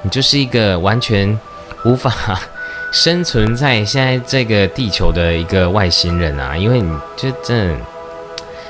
[0.02, 1.40] 你就是一个完全
[1.86, 2.38] 无法
[2.92, 6.58] 生存在现在这个地球的一个外星人啊！
[6.58, 7.78] 因为你就真，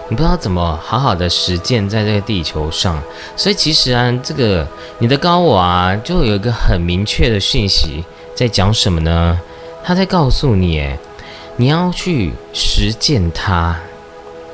[0.09, 3.01] 你不知道怎么好好的实践在这个地球上，
[3.35, 4.67] 所以其实啊，这个
[4.97, 8.03] 你的高我啊，就有一个很明确的讯息
[8.35, 9.39] 在讲什么呢？
[9.83, 10.89] 他在告诉你，
[11.57, 13.75] 你要去实践它。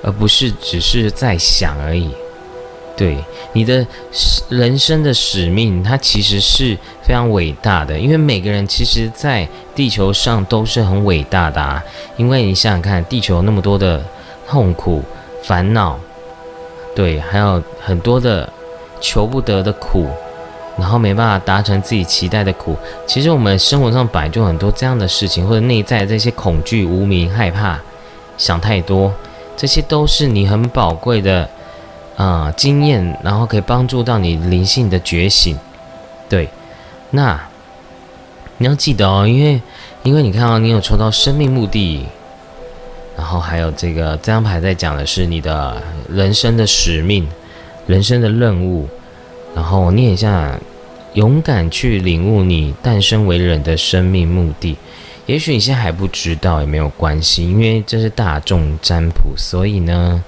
[0.04, 2.12] 而不是只是在想而已，
[2.98, 3.18] 对
[3.54, 3.86] 你的
[4.50, 7.98] 人生的使命，它其实是非常伟大的。
[8.00, 11.84] 因为每个人其实，在地球上都是很伟大的啊。
[12.18, 14.04] 因为你想想看，地球那么多的
[14.48, 15.04] 痛苦、
[15.44, 16.00] 烦恼，
[16.96, 18.50] 对，还有很多的
[19.02, 20.08] 求不得的苦，
[20.78, 22.78] 然后没办法达成自己期待的苦。
[23.06, 27.80] 其实我们生活上摆就很多这样的事情，或者内在这些恐惧、无名、害怕、
[28.38, 29.14] 想太多。
[29.58, 31.50] 这些都是你很宝贵的
[32.16, 35.58] 啊经验，然后可以帮助到你灵性的觉醒。
[36.30, 36.50] 对，
[37.12, 37.40] 那
[38.58, 39.62] 你要记得哦，因为
[40.04, 42.06] 因为你看到你有抽到生命目的，
[43.18, 47.28] 然后还有这个这张牌在讲的是你的人生的使命、
[47.88, 48.88] 人生的任务。
[49.54, 50.60] 然后念一下：
[51.14, 54.78] 勇敢去领悟你诞生为人的生命目的。
[55.28, 60.24] 也许你现在还不知道也没有关系，因为这是大众占卜，所以呢，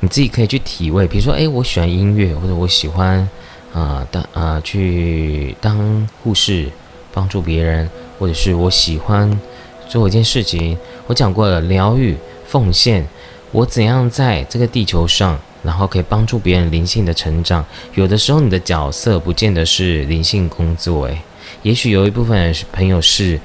[0.00, 1.06] 你自己可以去体味。
[1.06, 3.28] 比如说，诶，我喜欢音乐，或者我喜欢
[3.72, 6.68] 啊当啊去当护士，
[7.14, 7.88] 帮助别人，
[8.18, 9.40] 或者是我喜欢
[9.88, 10.76] 做一件事情。
[11.06, 13.06] 我讲过了，疗愈、奉献，
[13.52, 17.64] 我怎样在这个地球上，然后可以帮助别人灵性的成长。
[17.94, 21.22] 有的时候，你的角色不见得是灵性工作，诶，
[21.62, 23.38] 也许有一部分朋友是。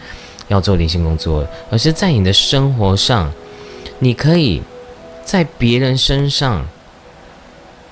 [0.48, 3.32] 要做灵性工作，而是在你的生活上，
[4.00, 4.62] 你可以
[5.24, 6.66] 在别人身上，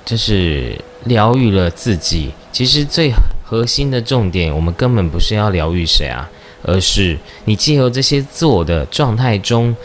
[0.06, 2.32] 就是疗愈了自己。
[2.52, 3.12] 其实最
[3.44, 6.30] 核心的重点，我们根本不是要疗愈谁啊，
[6.62, 9.76] 而是你借由这些做的状态中，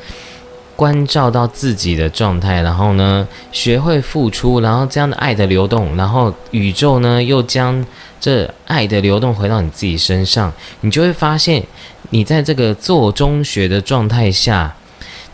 [0.76, 7.82] 关照到自己的状态，然后呢，学会付出，然后这样的爱的流动，然后宇宙呢又将
[8.20, 11.64] 这爱的流动回到你自己身上，你就会发现。
[12.10, 14.74] 你在这个做中学的状态下，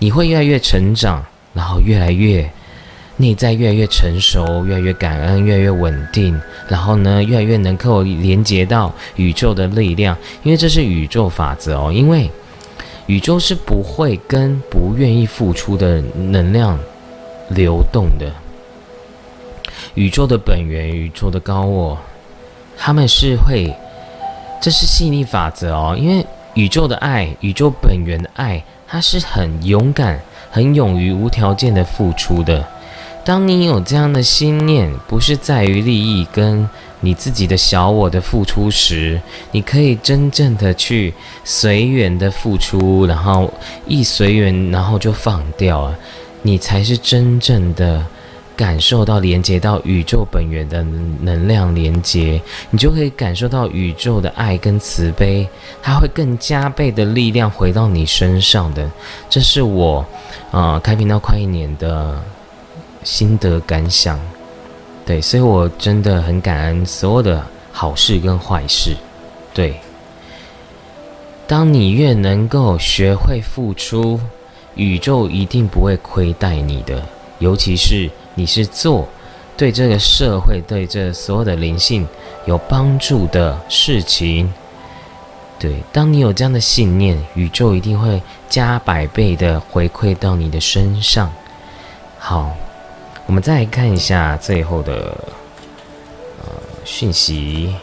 [0.01, 2.51] 你会越来越成长，然后越来越
[3.19, 6.37] 内在越来越成熟，越来越感恩，越来越稳定，
[6.69, 11.93] 然后呢，越来越能够连接到宇宙的力量，因为这是宇宙法则哦。
[11.93, 12.29] 因为
[13.07, 16.77] 宇宙是不会跟不愿意付出的能量
[17.51, 18.33] 流动的，
[19.95, 21.97] 宇宙的本源，宇宙的高我，
[22.77, 23.73] 他们是会，
[24.61, 26.27] 这是吸引力法则哦，因为。
[26.55, 30.21] 宇宙的爱，宇宙本源的爱，它是很勇敢、
[30.51, 32.67] 很勇于无条件的付出的。
[33.25, 36.69] 当你有这样的心念，不是在于利益跟
[37.01, 39.21] 你自己的小我的付出时，
[39.51, 41.13] 你可以真正的去
[41.43, 43.53] 随缘的付出，然后
[43.87, 45.95] 一随缘，然后就放掉啊，
[46.43, 48.07] 你才是真正的。
[48.57, 50.81] 感受到连接到宇宙本源的
[51.21, 52.41] 能量连接，
[52.71, 55.49] 你就可以感受到宇宙的爱跟慈悲，
[55.83, 58.89] 它会更加倍的力量回到你身上的。
[59.29, 60.07] 这是我，
[60.53, 62.23] 啊，开频道快一年的
[63.03, 64.21] 心得感想。
[65.05, 68.97] 对，所以我真的很感恩所有的好事跟坏事。
[69.53, 69.81] 对，
[71.49, 74.21] 当你越能够学会付出，
[74.77, 77.03] 宇宙一定不会亏待你的，
[77.41, 78.09] 尤其是。
[78.35, 79.09] 你是做
[79.57, 82.07] 对这个社会、对这所有的灵性
[82.47, 84.53] 有帮助的事情，
[85.59, 85.83] 对。
[85.93, 91.33] 当你有这样的信念，宇宙一定会加百倍的回馈到你的身上。
[92.19, 92.55] 好，
[93.27, 95.17] 我们再来看一下最后的
[96.41, 96.53] 呃
[96.85, 97.75] 讯息。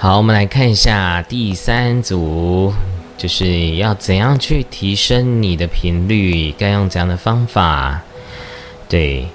[0.00, 2.72] 好，我们来看一下第三组，
[3.16, 8.00] 就是要怎样去提升你的频率，该用怎样的方法？
[8.88, 9.26] 对，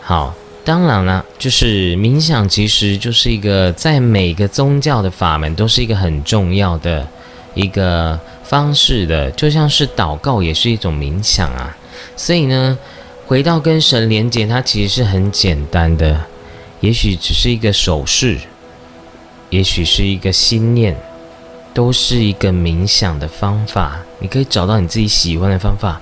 [0.00, 0.32] 好，
[0.64, 7.04] 当然了，就是冥想其实就是一个在每个宗教的法门都是一个很重要的
[7.54, 11.76] 一个方式的，就像是祷告也是一种冥想啊。
[12.16, 12.78] 所以呢，
[13.26, 16.20] 回到跟神连接，它其实是很简单的，
[16.78, 18.38] 也许只是一个手势。
[19.50, 20.96] 也许是一个心念，
[21.72, 23.98] 都是一个冥想的方法。
[24.18, 26.00] 你可以找到你自己喜欢的方法，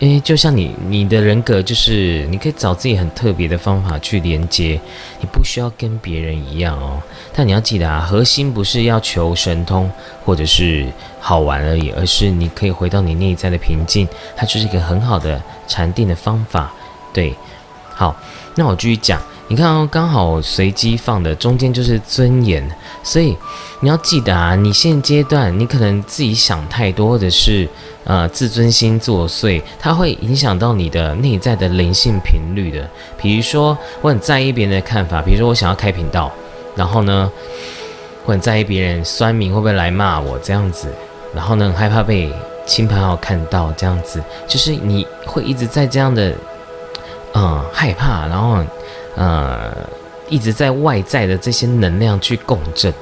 [0.00, 4.78] 诶，就像你你的人格，就是你可以找自己很特别的方法去连接。
[5.20, 7.00] 你不需要跟别人一样哦，
[7.32, 9.90] 但你要记得啊，核心不是要求神通
[10.24, 10.86] 或者是
[11.18, 16.72] 好玩而已，而是你可以回到你内在的平静，它就是一个很好的禅定的方法。
[17.12, 17.34] 对，
[17.94, 18.14] 好，
[18.54, 19.20] 那我继续讲。
[19.48, 22.68] 你看哦，刚好随机放的中间就是尊严，
[23.04, 23.36] 所以
[23.78, 27.68] 你要记得啊，你现阶段你可能自己想太多，或者是
[28.02, 32.90] 呃自尊心作祟，它会影响到你的内在的灵性频率的。
[33.16, 36.32] 比如说，我很在意别人的看法，比如说我想要开频道，
[36.74, 37.30] 然后呢，
[38.24, 40.88] 我很在意别人酸民会不会来骂我这样子，
[41.32, 42.32] 然后呢，很害怕被
[42.66, 46.34] 亲朋好友看到这样子，就是你会一直在这样的
[47.34, 48.64] 嗯害怕，然后。
[49.16, 49.74] 呃，
[50.28, 52.92] 一直在外在的这些能量去共振，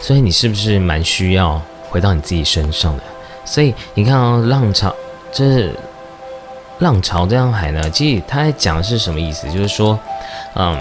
[0.00, 3.02] 所以你是不是蛮需要回到你自己身上的？
[3.44, 4.94] 所以你看哦，浪潮
[5.32, 5.70] 这
[6.78, 9.50] 浪潮这样海呢，其实他在讲的是什么意思？
[9.50, 9.98] 就是说，
[10.54, 10.78] 嗯，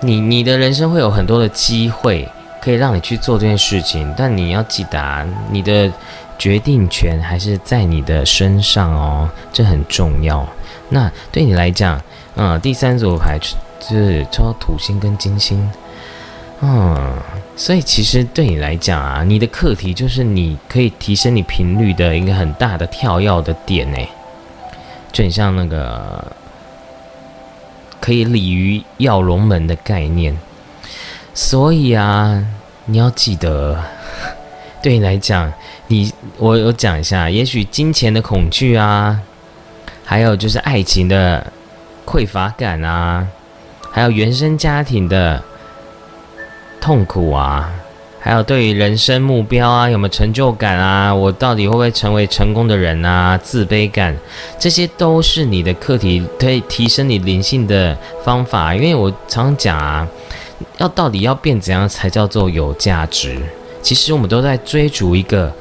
[0.00, 2.28] 你你的人生会有很多的机会
[2.60, 5.90] 可以让你去做这件事情，但你要记得，你的
[6.38, 10.46] 决定权还是在你的身上哦，这很重要。
[10.90, 12.00] 那对你来讲，
[12.40, 13.36] 嗯，第三组牌
[13.80, 15.68] 是抽土星跟金星，
[16.60, 17.12] 嗯，
[17.56, 23.98] 所以其实对你来讲啊，你的课题就是你可以提升你频率的一个很大的跳跃的点呢，
[25.10, 26.24] 就很像那个
[28.00, 30.38] 可以鲤鱼跃龙门的概念。
[31.34, 32.46] 所以啊，
[32.84, 33.76] 你要记得，
[34.80, 35.52] 对你来讲，
[35.88, 39.20] 你我我讲一下，也许金钱的恐惧啊，
[40.04, 41.44] 还有就是爱情的。
[42.08, 43.28] 匮乏感啊，
[43.90, 45.42] 还有原生家庭的
[46.80, 47.70] 痛苦啊，
[48.18, 51.14] 还有对于人生目标啊有没有成就感啊？
[51.14, 53.36] 我到底会不会成为成功的人啊？
[53.36, 54.16] 自卑感，
[54.58, 57.94] 这些都是你的课题，可以提升你灵性的
[58.24, 58.74] 方法。
[58.74, 60.08] 因为我常讲啊，
[60.78, 63.38] 要到底要变怎样才叫做有价值？
[63.82, 65.52] 其实我们都在追逐一个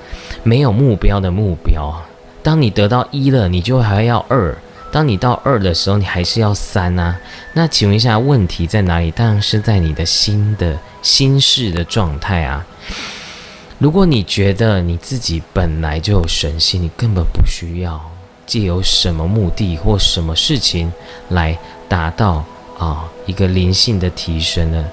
[0.43, 1.93] 没有目标的目标。
[2.41, 4.57] 当你得到一了，你就还要二。
[4.89, 7.19] 当你到二的时候，你还是要三啊？
[7.53, 9.11] 那请问一下，问题在哪里？
[9.11, 12.65] 当然是在你的心的心事的状态啊。
[13.79, 18.01] 如果你觉得你自己本来就有神性，你根本不需要
[18.45, 20.91] 借由什么目的或什么事情
[21.29, 21.57] 来
[21.89, 22.43] 达到
[22.79, 24.85] 啊一个灵性的提升呢？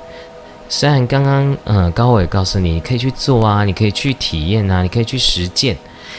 [0.68, 5.76] 虽然刚刚嗯高伟告诉你，你可以去做啊，你可以去体验啊，你可以去实践，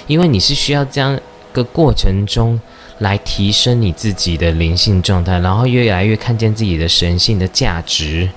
[0.08, 1.20] 因为你是需要这样
[1.52, 2.60] 个过程中。
[3.00, 8.30] 来提升你自己的灵性状态，然后越来越看见自己的神性的价值，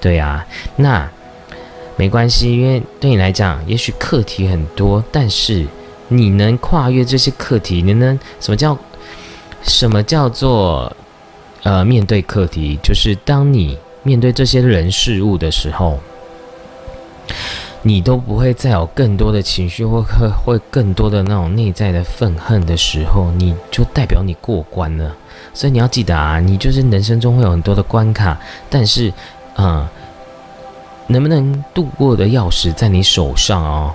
[0.00, 1.08] 对啊，那
[1.96, 5.66] 没关系，因为对你来讲，也许课题很多，但是
[6.08, 8.78] 你能跨越这些课题，你能什么叫
[9.62, 10.94] 什么叫做
[11.62, 12.78] 呃面对课题？
[12.82, 15.98] 就是当你面对这些人事物的时候。
[17.84, 25.12] 你都不会再有更多的情绪，或会会更多的那种内在的愤恨的时候，你就代表你过关了。
[25.52, 28.38] 所以你要记得啊，你就是人生中会有很多的关卡，
[28.70, 29.12] 但是，
[29.56, 29.84] 嗯，
[31.08, 33.92] 能不能度过的钥匙在你手上哦。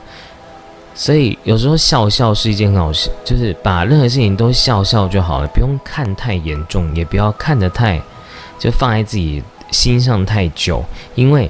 [0.94, 8.02] 所以有时候笑笑是一件好事，就是把任何事情都笑笑就好了，不用看太严重，也不要看得太
[8.60, 9.42] 就放在自己
[9.72, 10.84] 心上太久，
[11.16, 11.50] 因为。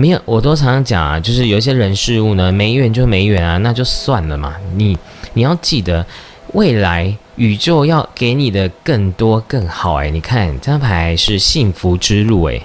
[0.00, 4.54] 没有，我都常常讲啊，就是有一些人事物呢，没缘就没缘啊，那就算了嘛。
[4.76, 4.96] 你
[5.34, 6.06] 你要记得，
[6.52, 9.96] 未来宇宙要给你的更多更好。
[9.96, 12.62] 诶，你看这张牌是幸福之路，诶，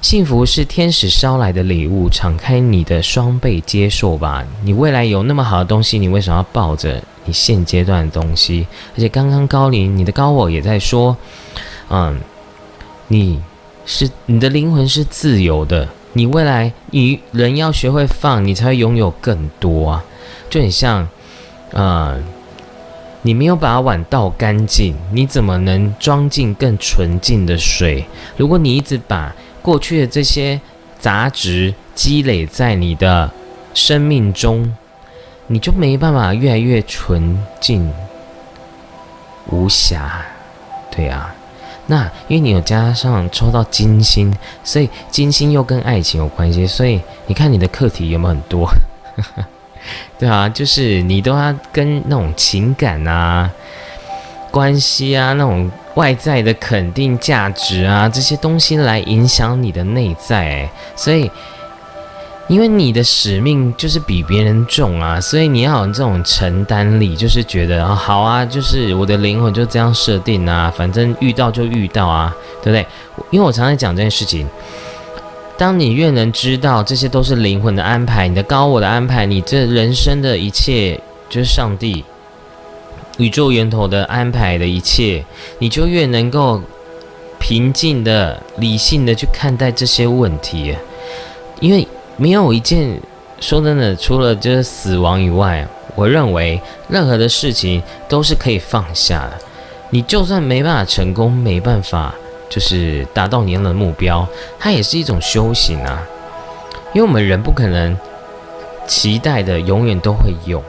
[0.00, 4.46] 幸福是天使捎来的礼物，敞开你的双倍接受吧。
[4.62, 8.64] 你未来有那么好的东西，你为什么要抱着你现阶段的东西？
[8.96, 11.16] 而且刚刚高龄，你的高我也在说，
[11.88, 12.16] 嗯，
[13.08, 13.40] 你
[13.84, 15.88] 是你的灵魂是自由的。
[16.12, 20.04] 你未来，你人要学会放，你才会拥有更多啊！
[20.48, 21.08] 就很像，
[21.72, 22.20] 呃，
[23.22, 28.04] 你没有把碗倒干净，你怎么能装进更纯净的水？
[28.36, 29.32] 如果你一直把
[29.62, 30.60] 过去的这些
[30.98, 33.30] 杂质、积累在你的
[33.72, 34.74] 生命中，
[35.46, 37.92] 你就没办法越来越纯净
[39.46, 40.24] 无瑕。
[40.90, 41.32] 对啊，
[41.90, 48.70] 那因为你有加上抽到金星，所以金星又跟爱情有关系，所以你看你的课题有没有很多？
[50.16, 53.50] 对啊，就是你都要跟那种情感啊、
[54.52, 61.28] 关系啊、那种外在的肯定价值啊这些东西来影响你的内在，所以
[62.50, 72.84] 因为你的使命就是比别人重啊，所以你要有这种承担力，就是觉得啊好啊，就是我的灵魂就这样设定啊，反正遇到就遇到啊，对不对？
[73.30, 74.48] 因为我常常讲这件事情。
[75.56, 82.04] 当你越能知道这些都是灵魂的安排，你的高我的安排，你这人生的一切就是上帝、
[83.18, 85.24] 宇宙源头的安排的一切，
[85.60, 86.60] 你就越能够
[87.38, 90.74] 平静的、理性的去看待这些问题。
[91.60, 91.86] 因为
[92.20, 93.00] 没有一件
[93.40, 99.38] 说真的，除了就是死亡以外，我认为任何的事情都是可以放下的。
[99.88, 102.14] 你就算没办法成功，没办法。
[102.50, 104.26] 就是达到你要的目标，
[104.58, 106.02] 它也是一种修行啊。
[106.92, 107.96] 因为我们人不可能
[108.88, 110.60] 期待的永远都会有。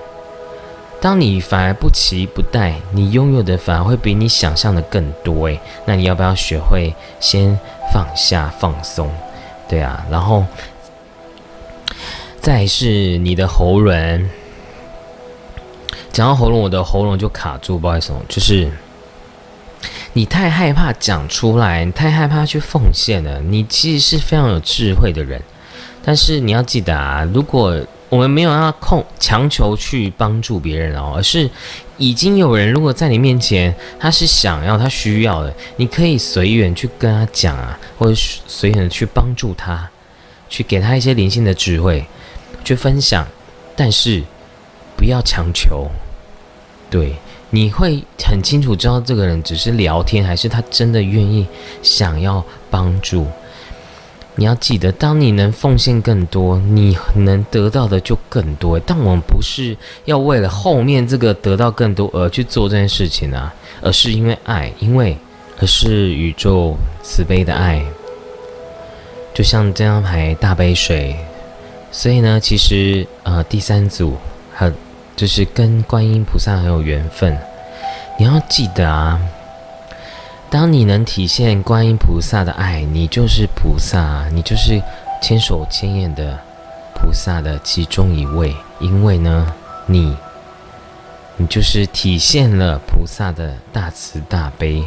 [1.02, 7.60] 当你反而不期不待，你拥有的反而会比你想象的更多诶，那你要不要学会先
[7.92, 9.10] 放下、放松？
[9.68, 10.46] 对啊，然后
[12.40, 14.30] 再是你的喉咙。
[16.12, 18.70] 讲到喉咙，我的喉咙就卡住，不好意思，就是。
[20.14, 23.40] 你太害怕讲出来，你太害怕去奉献了。
[23.40, 25.42] 你其实是非常有智慧的人，
[26.04, 31.50] 但是你要记得啊，如果我们没有要控强求去帮助别人哦，而是
[31.96, 39.90] 已经有人如果在你面前，他是想要他需要的，你可以随缘去跟他讲啊，或者随缘的去帮助他，
[40.52, 42.06] 去给他一些灵性的智慧，
[42.64, 43.26] 去分享，
[43.76, 44.22] 但是
[44.96, 45.90] 不要强求，
[46.92, 47.16] 对。
[47.54, 51.46] 你会很清楚知道这个人只是聊天，还是他真的愿意
[51.84, 53.28] 想要帮助。
[54.36, 58.80] 你要记得，当你能奉献更多，你能得到的就更多。
[58.80, 59.76] 但我们不是
[60.06, 65.18] 要为了后面这个得到更多而去做这件事情啊，而是因为爱，因为
[65.60, 67.84] 而是宇宙慈悲的爱。
[69.34, 71.16] 就像这张牌大杯水，
[71.92, 74.18] 所以呢，其实呃，第三组
[74.54, 74.74] 很。
[75.14, 77.38] 就是跟观音菩萨很有缘分，
[78.18, 79.22] 你要记得啊，
[80.50, 84.82] 当你能体现观音菩萨的爱，你就是菩萨，你就是
[85.22, 86.40] 千手千眼的
[86.96, 88.56] 菩萨的其中一位。
[88.80, 89.54] 因为呢，
[89.86, 90.16] 你，
[91.38, 94.84] 你就是体现了菩萨的大慈大悲。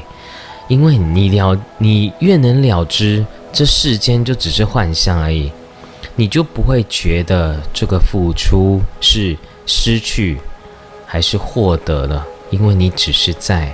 [0.66, 5.50] 因为你了，你越能了知这世间就只是幻象而已，
[6.16, 9.38] 你就不会觉得这个付出是。
[9.66, 10.38] 失去
[11.06, 12.26] 还是获得了？
[12.50, 13.72] 因为你只是在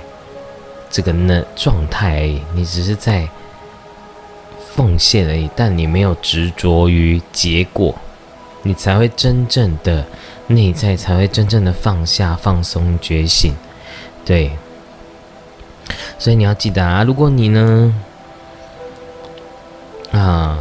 [0.89, 3.27] 这个那状态而已，你只是在
[4.73, 7.93] 奉献而已，但你没有执着于结果，
[8.63, 10.05] 你才会真正的
[10.47, 13.53] 内在才会真正的放下、放松、觉醒。
[14.23, 14.51] 对，
[16.17, 17.93] 所以你要记得啊，如果你呢
[20.11, 20.57] 啊，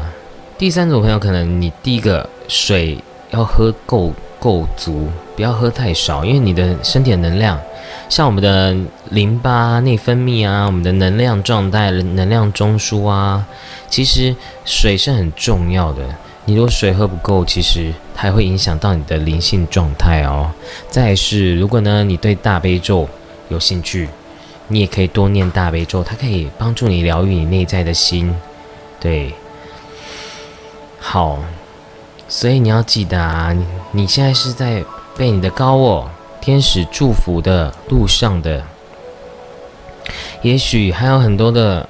[0.56, 2.98] 第三种朋友，可能你第一个水
[3.30, 4.12] 要喝够。
[4.40, 5.06] 够足，
[5.36, 7.60] 不要喝太少，因为你的身体的能量，
[8.08, 8.74] 像我们的
[9.10, 13.46] 淋巴内分泌啊，我们的能量状态、能量中枢啊，
[13.90, 16.02] 其实水是很重要的。
[16.46, 20.50] 你如果水喝不够，其实它会影响到你的灵性状态哦。
[20.88, 23.06] 再是，如果呢你对大悲咒
[23.50, 24.08] 有兴趣，
[24.68, 28.34] 你也可以多念大悲咒，它可以帮助你疗愈你内在的心。
[28.98, 29.34] 对，
[31.00, 31.38] 好。
[32.28, 33.52] 所以你要记得啊，
[33.90, 34.84] 你现在是在
[35.16, 36.08] 被你的高我
[36.40, 38.62] 天使祝福的路上的，
[40.40, 41.88] 也许还有很多的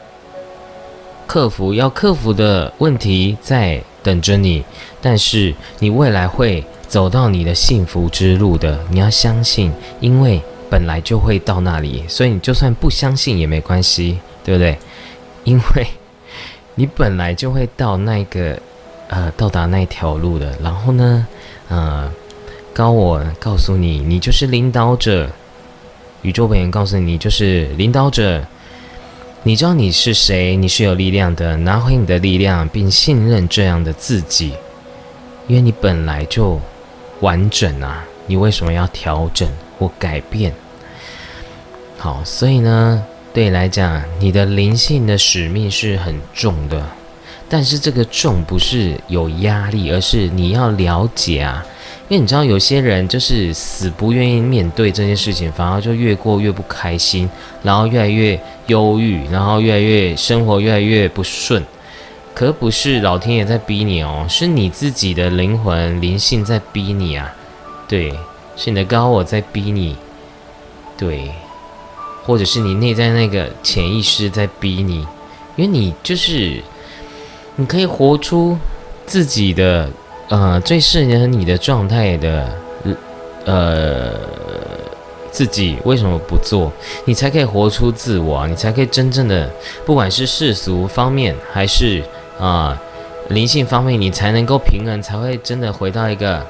[1.27, 4.65] 克服要克服的问题在等着你，
[5.03, 8.81] 但是你未来会走到你的幸福之路的。
[8.89, 9.71] 你要相信，
[10.01, 14.79] 因为本来就会到那里，所以你就算不相信也没关系，对不对？
[15.45, 15.87] 因为
[16.77, 18.59] 你本来就会到那个。
[19.11, 21.27] 呃，到达那条路的，然后呢，
[21.69, 22.09] 呃，
[22.73, 25.29] 高我告诉你，你就是领导者，
[26.23, 28.41] 宇宙本源告诉你，就是领导者。
[29.43, 34.53] 你知道你是谁，你是有力量的，拿回你的力量，并信任这样的自己，
[35.49, 36.61] 因为你本来就
[37.21, 40.53] 完整啊，你为什么要调整或改变？
[41.99, 43.03] 好，所以呢，
[43.35, 46.87] 对你来讲，你的灵性的使命是很重的。
[47.51, 51.67] 但是这个重不是有压力，而是你要了解啊。
[52.09, 57.29] 因为你知道，有些人就是死不愿意面对这件事情，反而就越过越不开心，
[57.63, 61.65] 然后越来越忧郁，然后越来越生活越来越不顺。
[62.35, 67.33] 可不是老天爷在逼你哦，是你自己的灵魂灵性在逼你啊。
[67.89, 68.13] 对，
[68.57, 69.97] 是你的高我在逼你。
[70.97, 71.31] 对，
[72.25, 75.07] 或者是你内在那个潜意识在逼你，
[75.57, 76.63] 因为你就是
[77.61, 78.59] 你可以活出
[79.07, 79.89] 自己的。
[80.31, 82.49] 呃，最适合你的状态的，
[83.45, 84.15] 呃，
[85.33, 86.71] 自己为什么不做？
[87.05, 89.51] 你才可以活出自我，你才可以真正的，
[89.85, 92.01] 不管是世俗方面还是
[92.39, 92.81] 啊
[93.31, 96.47] 灵性方面，你才能够平衡，才会真的回到一个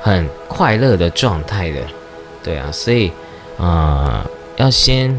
[0.00, 1.80] 很快乐的状态的。
[2.44, 3.10] 对啊，所以
[3.58, 4.24] 啊，
[4.54, 5.10] 要先，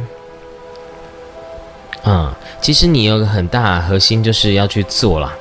[2.06, 2.32] 嗯，
[2.62, 5.34] 其实你有个很大核心就是要去做了。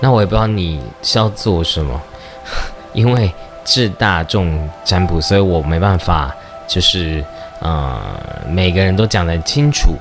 [0.00, 2.00] 那我也不知道你是要做什么。
[2.92, 3.30] 因为
[3.64, 6.34] 是大众占卜，所以我没办法，
[6.66, 7.24] 就是
[7.60, 8.00] 呃，
[8.48, 9.92] 每个人都讲得清楚，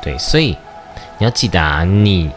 [0.00, 0.56] 对，所以
[1.18, 2.30] 你要记得啊，你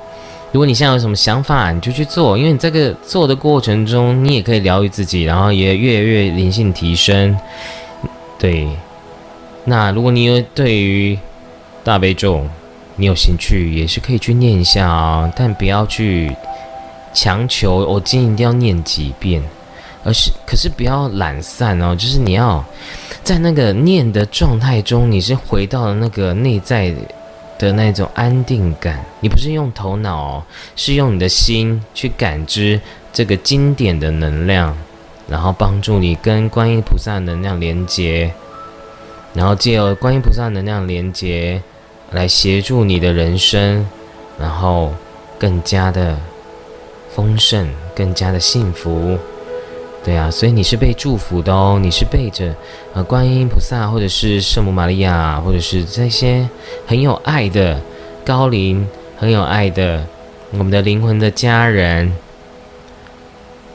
[0.52, 7.38] 如果你现在有什么想法，你就去做，因为你这个做的过程中，你也可以疗愈自己，然后也越来越灵性提升，
[8.38, 8.68] 对。
[9.66, 11.18] 那如果你有对于
[11.82, 12.46] 大悲咒
[12.96, 16.36] 你有兴趣，也是可以去念一下啊，但不要去
[17.14, 19.42] 强求，我今天一定要念几遍。
[20.06, 22.64] 而是，可是不要懒散哦，就是你要
[23.24, 26.94] 在那个念的状态中，你是回到了那个内在
[27.58, 29.04] 的那种安定感。
[29.22, 30.46] 你不是用头脑，
[30.76, 32.80] 是用你的心去感知
[33.14, 34.78] 这个经典的能量，
[35.30, 38.30] 然后帮助你跟观音菩萨能量连接，
[39.34, 41.62] 然后借由观音菩萨能量连接
[42.14, 43.86] 来协助你的人生，
[44.40, 44.94] 然后
[45.38, 46.18] 更加的
[47.14, 49.18] 丰盛，更加的幸福。
[50.06, 52.54] 对啊，所以你是被祝福的哦，你是背着
[52.94, 56.48] 呃观音菩萨，或者是圣母玛利亚，或者是这些
[56.86, 57.80] 很有爱的
[58.26, 58.86] 高龄、
[59.18, 60.06] 很有爱的
[60.52, 62.14] 我们的灵魂的家人。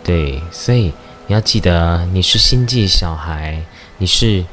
[0.05, 0.93] 对，所以
[1.27, 3.63] 你要记得，你是星际小孩，
[3.97, 4.45] 你是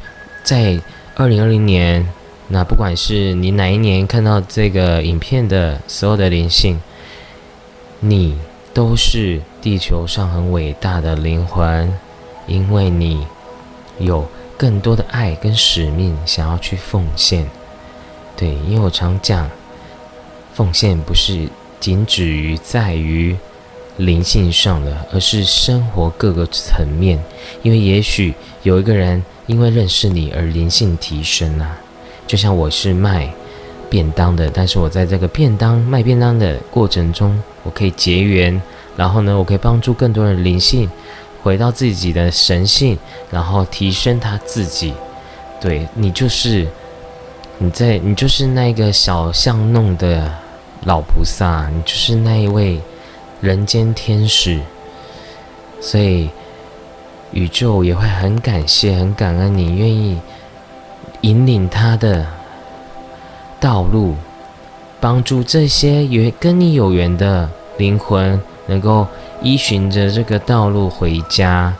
[0.43, 0.79] 在
[1.15, 2.07] 二零二零年，
[2.47, 6.79] 那不管是你哪一年看到这个影片的所有的灵性，
[7.99, 8.35] 你。
[8.75, 11.89] 都是地球上很伟大的灵魂，
[12.45, 13.25] 因为你
[13.99, 14.27] 有
[14.57, 17.49] 更多的爱跟使命想要去奉献。
[18.35, 19.49] 对，因为我常讲，
[20.53, 21.47] 奉献不是
[21.79, 23.37] 仅止于在于
[23.95, 27.17] 灵性上的，而是生活各个层面。
[27.63, 31.77] 因为也许有一个人因为认识你而灵性提升啊，
[32.27, 33.31] 就像我是卖
[33.89, 37.39] 便当的，但是我在这个便当卖便当的过程中。
[37.63, 38.61] 我可以结缘，
[38.95, 40.87] 然后呢，我可以帮助更多人灵性
[41.41, 42.95] 回到自己的神性，
[43.31, 44.93] 然后提升他自己。
[45.59, 46.67] 对你就是
[47.57, 50.31] 你在你就是那个小巷弄的
[50.83, 52.79] 老菩萨，你就是那一位
[53.41, 54.61] 人间天使，
[55.81, 56.29] 所以
[57.31, 60.19] 宇宙也会很感谢、很感恩你愿意
[61.25, 62.25] 引领他的
[63.59, 64.15] 道路。
[64.97, 67.47] 帮助这些有跟你有缘的
[67.77, 69.07] 灵魂能够
[69.39, 71.71] 依循着这个道路回家，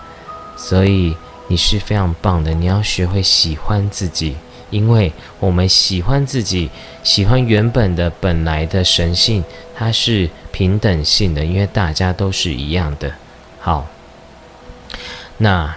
[0.55, 1.15] 所以
[1.47, 2.53] 你是非常棒的。
[2.53, 4.35] 你要学会喜欢自己，
[4.69, 6.69] 因为我们喜欢自己，
[7.01, 9.43] 喜欢原本的本来的神性，
[9.76, 13.11] 它是平等性的，因为大家都是一样的。
[13.59, 13.88] 好，
[15.38, 15.76] 那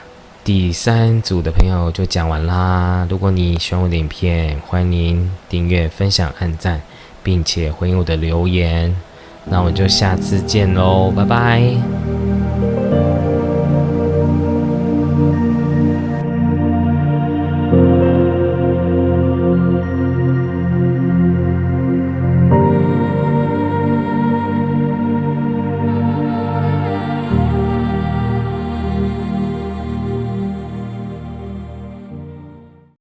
[0.48, 3.06] 第三组的朋友就讲完啦。
[3.10, 6.80] 如果你喜欢我的影片，欢迎订阅、分享、按赞。
[7.22, 8.96] 并且回应我的留言，
[9.44, 12.27] 那我们就下次见喽，拜拜。